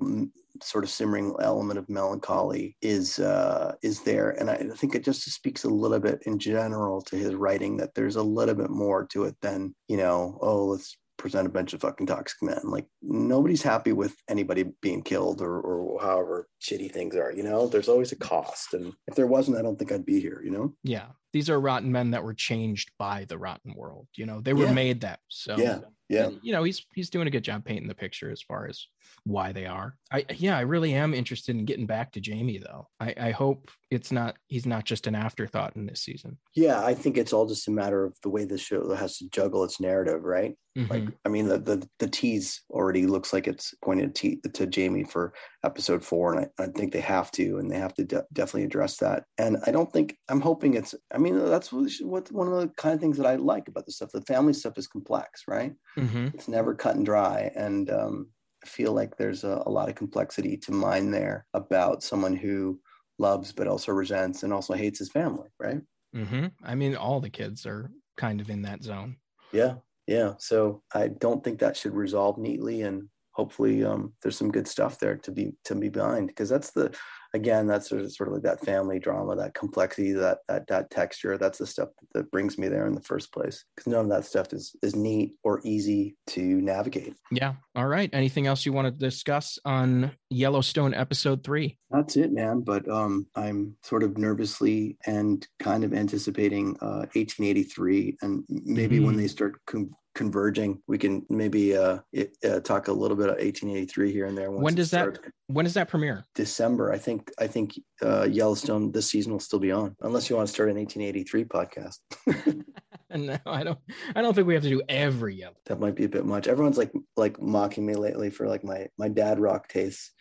sort 0.61 0.83
of 0.83 0.89
simmering 0.89 1.35
element 1.41 1.79
of 1.79 1.89
melancholy 1.89 2.75
is 2.81 3.19
uh, 3.19 3.75
is 3.81 4.01
there, 4.01 4.31
and 4.31 4.49
I 4.49 4.57
think 4.75 4.95
it 4.95 5.03
just 5.03 5.29
speaks 5.29 5.63
a 5.63 5.69
little 5.69 5.99
bit 5.99 6.23
in 6.25 6.39
general 6.39 7.01
to 7.03 7.15
his 7.15 7.35
writing 7.35 7.77
that 7.77 7.93
there's 7.93 8.15
a 8.15 8.23
little 8.23 8.55
bit 8.55 8.69
more 8.69 9.05
to 9.07 9.25
it 9.25 9.35
than 9.41 9.75
you 9.87 9.97
know. 9.97 10.37
Oh, 10.41 10.65
let's 10.65 10.97
present 11.19 11.45
a 11.45 11.51
bunch 11.51 11.73
of 11.73 11.81
fucking 11.81 12.07
toxic 12.07 12.41
men. 12.41 12.61
Like 12.63 12.87
nobody's 13.03 13.61
happy 13.61 13.91
with 13.91 14.15
anybody 14.27 14.65
being 14.81 15.03
killed 15.03 15.41
or, 15.41 15.59
or 15.59 16.01
however 16.01 16.47
shitty 16.61 16.91
things 16.91 17.15
are, 17.15 17.31
you 17.31 17.43
know, 17.43 17.67
there's 17.67 17.89
always 17.89 18.11
a 18.11 18.15
cost. 18.15 18.73
And 18.73 18.93
if 19.07 19.13
there 19.15 19.27
wasn't, 19.27 19.57
I 19.57 19.61
don't 19.61 19.77
think 19.77 19.91
I'd 19.91 20.05
be 20.05 20.19
here, 20.19 20.41
you 20.43 20.49
know? 20.49 20.73
Yeah. 20.83 21.07
These 21.31 21.49
are 21.51 21.59
rotten 21.59 21.91
men 21.91 22.11
that 22.11 22.23
were 22.23 22.33
changed 22.33 22.91
by 22.97 23.25
the 23.25 23.37
rotten 23.37 23.75
world. 23.75 24.07
You 24.15 24.25
know, 24.25 24.41
they 24.41 24.53
were 24.53 24.65
yeah. 24.65 24.73
made 24.73 25.01
that. 25.01 25.19
So 25.27 25.55
yeah. 25.57 25.79
Yeah. 26.09 26.25
And, 26.25 26.39
you 26.41 26.51
know, 26.51 26.63
he's 26.63 26.85
he's 26.93 27.09
doing 27.09 27.27
a 27.27 27.31
good 27.31 27.43
job 27.43 27.63
painting 27.63 27.87
the 27.87 27.95
picture 27.95 28.31
as 28.31 28.41
far 28.41 28.67
as 28.67 28.87
why 29.23 29.51
they 29.51 29.65
are. 29.65 29.95
I 30.11 30.25
yeah, 30.35 30.57
I 30.57 30.61
really 30.61 30.93
am 30.93 31.13
interested 31.13 31.55
in 31.55 31.65
getting 31.65 31.85
back 31.85 32.11
to 32.13 32.19
Jamie 32.19 32.57
though. 32.57 32.87
I, 32.99 33.13
I 33.17 33.31
hope 33.31 33.69
it's 33.91 34.11
not 34.11 34.37
he's 34.47 34.65
not 34.65 34.85
just 34.85 35.07
an 35.07 35.15
afterthought 35.15 35.75
in 35.75 35.85
this 35.85 36.01
season. 36.01 36.37
Yeah, 36.55 36.83
I 36.83 36.95
think 36.95 37.17
it's 37.17 37.33
all 37.33 37.47
just 37.47 37.67
a 37.67 37.71
matter 37.71 38.05
of 38.05 38.15
the 38.23 38.29
way 38.29 38.45
the 38.45 38.57
show 38.57 38.93
has 38.95 39.17
to 39.17 39.29
juggle 39.29 39.63
its 39.63 39.79
narrative, 39.79 40.23
right? 40.23 40.55
Mm-hmm. 40.77 40.91
Like 40.91 41.03
I 41.25 41.29
mean 41.29 41.47
the, 41.47 41.59
the 41.59 41.87
the 41.99 42.07
tease 42.07 42.61
already 42.71 43.05
looks 43.05 43.33
like 43.33 43.47
it's 43.47 43.73
pointed 43.83 44.15
to, 44.15 44.37
to 44.53 44.67
Jamie 44.67 45.03
for 45.03 45.33
episode 45.63 46.03
four, 46.03 46.33
and 46.33 46.47
I, 46.59 46.63
I 46.63 46.67
think 46.67 46.93
they 46.93 47.01
have 47.01 47.31
to, 47.31 47.57
and 47.57 47.69
they 47.69 47.77
have 47.77 47.93
to 47.95 48.03
de- 48.03 48.25
definitely 48.33 48.63
address 48.63 48.97
that. 48.97 49.25
And 49.37 49.57
I 49.65 49.71
don't 49.71 49.91
think 49.91 50.15
I'm 50.29 50.41
hoping 50.41 50.75
it's. 50.75 50.95
I 51.13 51.17
mean, 51.17 51.37
that's 51.37 51.71
what, 51.71 51.91
what 52.01 52.31
one 52.31 52.47
of 52.47 52.53
the 52.53 52.67
kind 52.69 52.95
of 52.95 53.01
things 53.01 53.17
that 53.17 53.25
I 53.25 53.35
like 53.35 53.67
about 53.67 53.85
the 53.85 53.91
stuff. 53.91 54.11
The 54.11 54.21
family 54.21 54.53
stuff 54.53 54.77
is 54.77 54.87
complex, 54.87 55.43
right? 55.47 55.73
Mm-hmm. 55.99 56.27
It's 56.33 56.47
never 56.47 56.73
cut 56.75 56.95
and 56.95 57.05
dry, 57.05 57.51
and 57.55 57.89
um, 57.89 58.29
I 58.63 58.67
feel 58.67 58.93
like 58.93 59.17
there's 59.17 59.43
a, 59.43 59.63
a 59.65 59.69
lot 59.69 59.89
of 59.89 59.95
complexity 59.95 60.57
to 60.57 60.71
mine 60.71 61.11
there 61.11 61.45
about 61.53 62.03
someone 62.03 62.35
who 62.35 62.79
loves 63.17 63.51
but 63.51 63.67
also 63.67 63.91
resents 63.91 64.43
and 64.43 64.53
also 64.53 64.73
hates 64.73 64.99
his 64.99 65.11
family, 65.11 65.49
right? 65.59 65.81
Mm-hmm. 66.15 66.47
I 66.63 66.75
mean, 66.75 66.95
all 66.95 67.19
the 67.19 67.29
kids 67.29 67.65
are 67.65 67.91
kind 68.17 68.41
of 68.41 68.49
in 68.49 68.61
that 68.63 68.83
zone. 68.83 69.17
Yeah, 69.51 69.75
yeah. 70.07 70.33
So 70.39 70.83
I 70.93 71.09
don't 71.09 71.43
think 71.43 71.59
that 71.59 71.77
should 71.77 71.93
resolve 71.93 72.37
neatly, 72.37 72.81
and 72.81 73.09
hopefully 73.39 73.85
um, 73.85 74.11
there's 74.21 74.37
some 74.37 74.51
good 74.51 74.67
stuff 74.67 74.99
there 74.99 75.15
to 75.15 75.31
be 75.31 75.53
to 75.63 75.73
be 75.73 75.87
behind 75.87 76.27
because 76.27 76.49
that's 76.49 76.71
the 76.71 76.93
again 77.33 77.67
that's 77.67 77.87
sort 77.87 78.01
of, 78.01 78.11
sort 78.11 78.27
of 78.27 78.33
like 78.33 78.43
that 78.43 78.65
family 78.65 78.99
drama 78.99 79.33
that 79.33 79.53
complexity 79.53 80.11
that 80.11 80.39
that 80.49 80.67
that 80.67 80.89
texture 80.89 81.37
that's 81.37 81.59
the 81.59 81.65
stuff 81.65 81.87
that 82.13 82.29
brings 82.31 82.57
me 82.57 82.67
there 82.67 82.85
in 82.85 82.93
the 82.93 83.01
first 83.01 83.31
place 83.31 83.63
because 83.73 83.89
none 83.89 84.03
of 84.03 84.09
that 84.09 84.25
stuff 84.25 84.51
is 84.51 84.75
is 84.83 84.93
neat 84.93 85.35
or 85.41 85.61
easy 85.63 86.17
to 86.27 86.41
navigate. 86.41 87.15
Yeah. 87.31 87.53
All 87.75 87.87
right. 87.87 88.09
Anything 88.11 88.45
else 88.45 88.65
you 88.65 88.73
want 88.73 88.87
to 88.87 88.91
discuss 88.91 89.57
on 89.63 90.11
yellowstone 90.29 90.93
episode 90.93 91.41
three? 91.41 91.77
That's 91.91 92.17
it 92.17 92.33
man 92.33 92.61
but 92.61 92.87
um 92.89 93.25
i'm 93.35 93.75
sort 93.81 94.03
of 94.03 94.17
nervously 94.17 94.97
and 95.05 95.47
kind 95.59 95.83
of 95.83 95.93
anticipating 95.93 96.75
uh 96.81 97.07
1883 97.13 98.17
and 98.21 98.43
maybe 98.49 98.97
mm-hmm. 98.97 99.05
when 99.05 99.17
they 99.17 99.27
start 99.27 99.55
com- 99.65 99.95
converging. 100.19 100.81
We 100.85 100.97
can 100.97 101.25
maybe 101.29 101.77
uh, 101.77 101.99
it, 102.11 102.35
uh, 102.43 102.59
talk 102.59 102.89
a 102.89 102.91
little 102.91 103.15
bit 103.15 103.27
about 103.27 103.39
1883 103.39 104.11
here 104.11 104.25
and 104.25 104.37
there 104.37 104.51
when 104.51 104.75
does 104.75 104.91
that 104.91 105.17
when 105.47 105.63
does 105.63 105.75
that 105.75 105.87
premiere? 105.87 106.25
December 106.35 106.91
i 106.91 106.97
think 106.97 107.31
i 107.39 107.47
think 107.47 107.79
uh, 108.01 108.27
yellowstone 108.29 108.91
this 108.91 109.09
season 109.09 109.31
will 109.31 109.39
still 109.39 109.59
be 109.59 109.71
on 109.71 109.95
unless 110.01 110.29
you 110.29 110.35
want 110.35 110.49
to 110.49 110.53
start 110.53 110.69
an 110.69 110.75
1883 110.75 111.45
podcast. 111.45 111.99
No 113.11 113.37
i 113.47 113.63
don't 113.63 113.79
i 114.15 114.21
don't 114.21 114.35
think 114.35 114.45
we 114.45 114.53
have 114.53 114.61
to 114.63 114.69
do 114.69 114.81
every 114.89 115.35
yellow. 115.35 115.55
That 115.65 115.79
might 115.79 115.95
be 115.95 116.03
a 116.03 116.09
bit 116.09 116.25
much. 116.25 116.47
Everyone's 116.47 116.77
like 116.77 116.91
like 117.15 117.41
mocking 117.41 117.85
me 117.85 117.95
lately 117.95 118.29
for 118.29 118.45
like 118.47 118.63
my 118.63 118.87
my 118.99 119.07
dad 119.07 119.39
rock 119.39 119.67
tastes. 119.69 120.11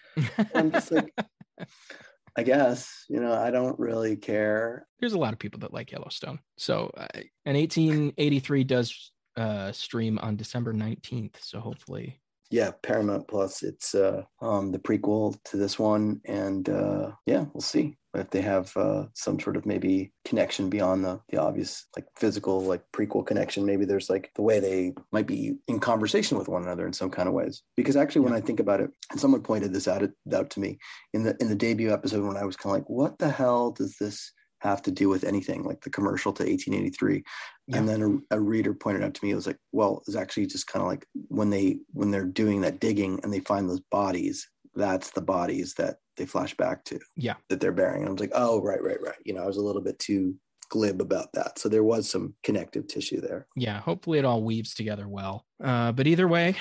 I'm 0.54 0.70
just 0.70 0.92
like 0.92 1.12
I 2.38 2.44
guess, 2.44 3.04
you 3.08 3.18
know, 3.18 3.32
I 3.32 3.50
don't 3.50 3.76
really 3.80 4.16
care. 4.16 4.86
There's 5.00 5.12
a 5.12 5.18
lot 5.18 5.32
of 5.32 5.40
people 5.40 5.58
that 5.60 5.74
like 5.74 5.90
Yellowstone. 5.90 6.38
So, 6.56 6.92
uh, 6.96 7.08
and 7.44 7.56
1883 7.56 8.62
does 8.62 9.10
uh, 9.38 9.72
stream 9.72 10.18
on 10.20 10.36
December 10.36 10.74
19th. 10.74 11.36
So 11.40 11.60
hopefully. 11.60 12.20
Yeah, 12.50 12.70
Paramount 12.82 13.28
Plus. 13.28 13.62
It's 13.62 13.94
uh, 13.94 14.22
um, 14.40 14.72
the 14.72 14.78
prequel 14.78 15.38
to 15.44 15.56
this 15.56 15.78
one. 15.78 16.20
And 16.24 16.68
uh, 16.68 17.12
yeah, 17.26 17.44
we'll 17.52 17.60
see 17.60 17.96
if 18.14 18.30
they 18.30 18.40
have 18.40 18.74
uh, 18.76 19.04
some 19.14 19.38
sort 19.38 19.56
of 19.56 19.66
maybe 19.66 20.12
connection 20.24 20.68
beyond 20.68 21.04
the, 21.04 21.20
the 21.28 21.38
obvious 21.38 21.86
like 21.96 22.06
physical 22.16 22.62
like 22.62 22.82
prequel 22.92 23.26
connection 23.26 23.64
maybe 23.64 23.84
there's 23.84 24.10
like 24.10 24.30
the 24.34 24.42
way 24.42 24.60
they 24.60 24.92
might 25.12 25.26
be 25.26 25.54
in 25.68 25.78
conversation 25.78 26.38
with 26.38 26.48
one 26.48 26.62
another 26.62 26.86
in 26.86 26.92
some 26.92 27.10
kind 27.10 27.28
of 27.28 27.34
ways 27.34 27.62
because 27.76 27.96
actually 27.96 28.22
when 28.22 28.32
i 28.32 28.40
think 28.40 28.60
about 28.60 28.80
it 28.80 28.90
and 29.10 29.20
someone 29.20 29.42
pointed 29.42 29.72
this 29.72 29.88
out, 29.88 30.02
out 30.34 30.50
to 30.50 30.60
me 30.60 30.78
in 31.12 31.22
the 31.22 31.36
in 31.40 31.48
the 31.48 31.54
debut 31.54 31.92
episode 31.92 32.24
when 32.24 32.36
i 32.36 32.44
was 32.44 32.56
kind 32.56 32.74
of 32.74 32.80
like 32.80 32.90
what 32.90 33.18
the 33.18 33.30
hell 33.30 33.70
does 33.70 33.96
this 34.00 34.32
have 34.60 34.82
to 34.82 34.90
do 34.90 35.08
with 35.08 35.24
anything 35.24 35.62
like 35.62 35.80
the 35.82 35.90
commercial 35.90 36.32
to 36.32 36.42
1883 36.42 37.22
yeah. 37.66 37.76
and 37.76 37.88
then 37.88 38.22
a, 38.30 38.36
a, 38.36 38.40
reader 38.40 38.74
pointed 38.74 39.02
out 39.02 39.14
to 39.14 39.24
me 39.24 39.30
it 39.30 39.36
was 39.36 39.46
like 39.46 39.58
well 39.72 40.02
it's 40.06 40.16
actually 40.16 40.46
just 40.46 40.66
kind 40.66 40.82
of 40.82 40.88
like 40.88 41.06
when 41.28 41.50
they 41.50 41.78
when 41.92 42.10
they're 42.10 42.24
doing 42.24 42.60
that 42.60 42.80
digging 42.80 43.20
and 43.22 43.32
they 43.32 43.40
find 43.40 43.68
those 43.68 43.82
bodies 43.90 44.48
that's 44.74 45.10
the 45.10 45.20
bodies 45.20 45.74
that 45.74 45.96
they 46.16 46.26
flash 46.26 46.56
back 46.56 46.84
to 46.84 46.98
yeah. 47.16 47.34
that 47.48 47.60
they're 47.60 47.72
bearing 47.72 48.00
and 48.00 48.08
i 48.08 48.12
was 48.12 48.20
like 48.20 48.32
oh 48.34 48.60
right 48.62 48.82
right 48.82 49.00
right. 49.02 49.14
You 49.24 49.34
know 49.34 49.42
i 49.42 49.46
was 49.46 49.56
a 49.56 49.62
little 49.62 49.82
bit 49.82 49.98
too 49.98 50.34
glib 50.70 51.00
about 51.00 51.32
that. 51.32 51.58
So 51.58 51.70
there 51.70 51.82
was 51.82 52.10
some 52.10 52.34
connective 52.42 52.88
tissue 52.88 53.22
there. 53.22 53.46
Yeah 53.56 53.80
hopefully 53.80 54.18
it 54.18 54.24
all 54.24 54.42
weaves 54.42 54.74
together 54.74 55.08
well. 55.08 55.46
Uh, 55.62 55.92
but 55.92 56.06
either 56.06 56.28
way 56.28 56.56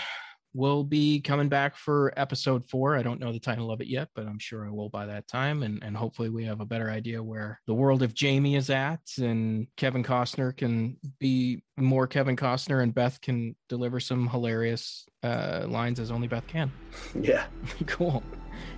will 0.54 0.84
be 0.84 1.22
coming 1.22 1.50
back 1.50 1.76
for 1.76 2.14
episode 2.18 2.68
four. 2.70 2.96
I 2.96 3.04
don't 3.04 3.20
know 3.20 3.32
the 3.32 3.40
title 3.40 3.72
of 3.72 3.82
it 3.82 3.88
yet, 3.88 4.10
but 4.16 4.26
I'm 4.28 4.40
sure 4.40 4.66
I 4.66 4.72
will 4.72 4.90
by 4.90 5.06
that 5.06 5.28
time. 5.28 5.64
And, 5.64 5.84
and 5.84 5.96
hopefully 5.96 6.30
we 6.30 6.46
have 6.46 6.62
a 6.62 6.66
better 6.66 6.90
idea 6.90 7.22
where 7.22 7.60
the 7.68 7.74
world 7.74 8.02
of 8.02 8.14
Jamie 8.14 8.56
is 8.56 8.70
at 8.70 9.02
and 9.18 9.68
Kevin 9.78 10.04
Costner 10.04 10.56
can 10.56 10.98
be 11.20 11.64
more 11.78 12.08
Kevin 12.08 12.36
Costner 12.36 12.82
and 12.82 12.94
Beth 12.94 13.22
can 13.22 13.56
deliver 13.70 14.00
some 14.00 14.28
hilarious 14.28 15.08
uh, 15.24 15.66
lines 15.68 16.00
as 16.00 16.12
only 16.12 16.28
Beth 16.28 16.48
can. 16.48 16.72
Yeah. 17.20 17.46
cool. 17.88 18.24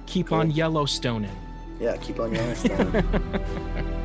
Keep 0.05 0.27
cool. 0.27 0.39
on 0.39 0.51
Yellowstoning. 0.51 1.36
Yeah, 1.79 1.97
keep 1.97 2.19
on 2.19 2.34
Yellowstoning. 2.34 3.95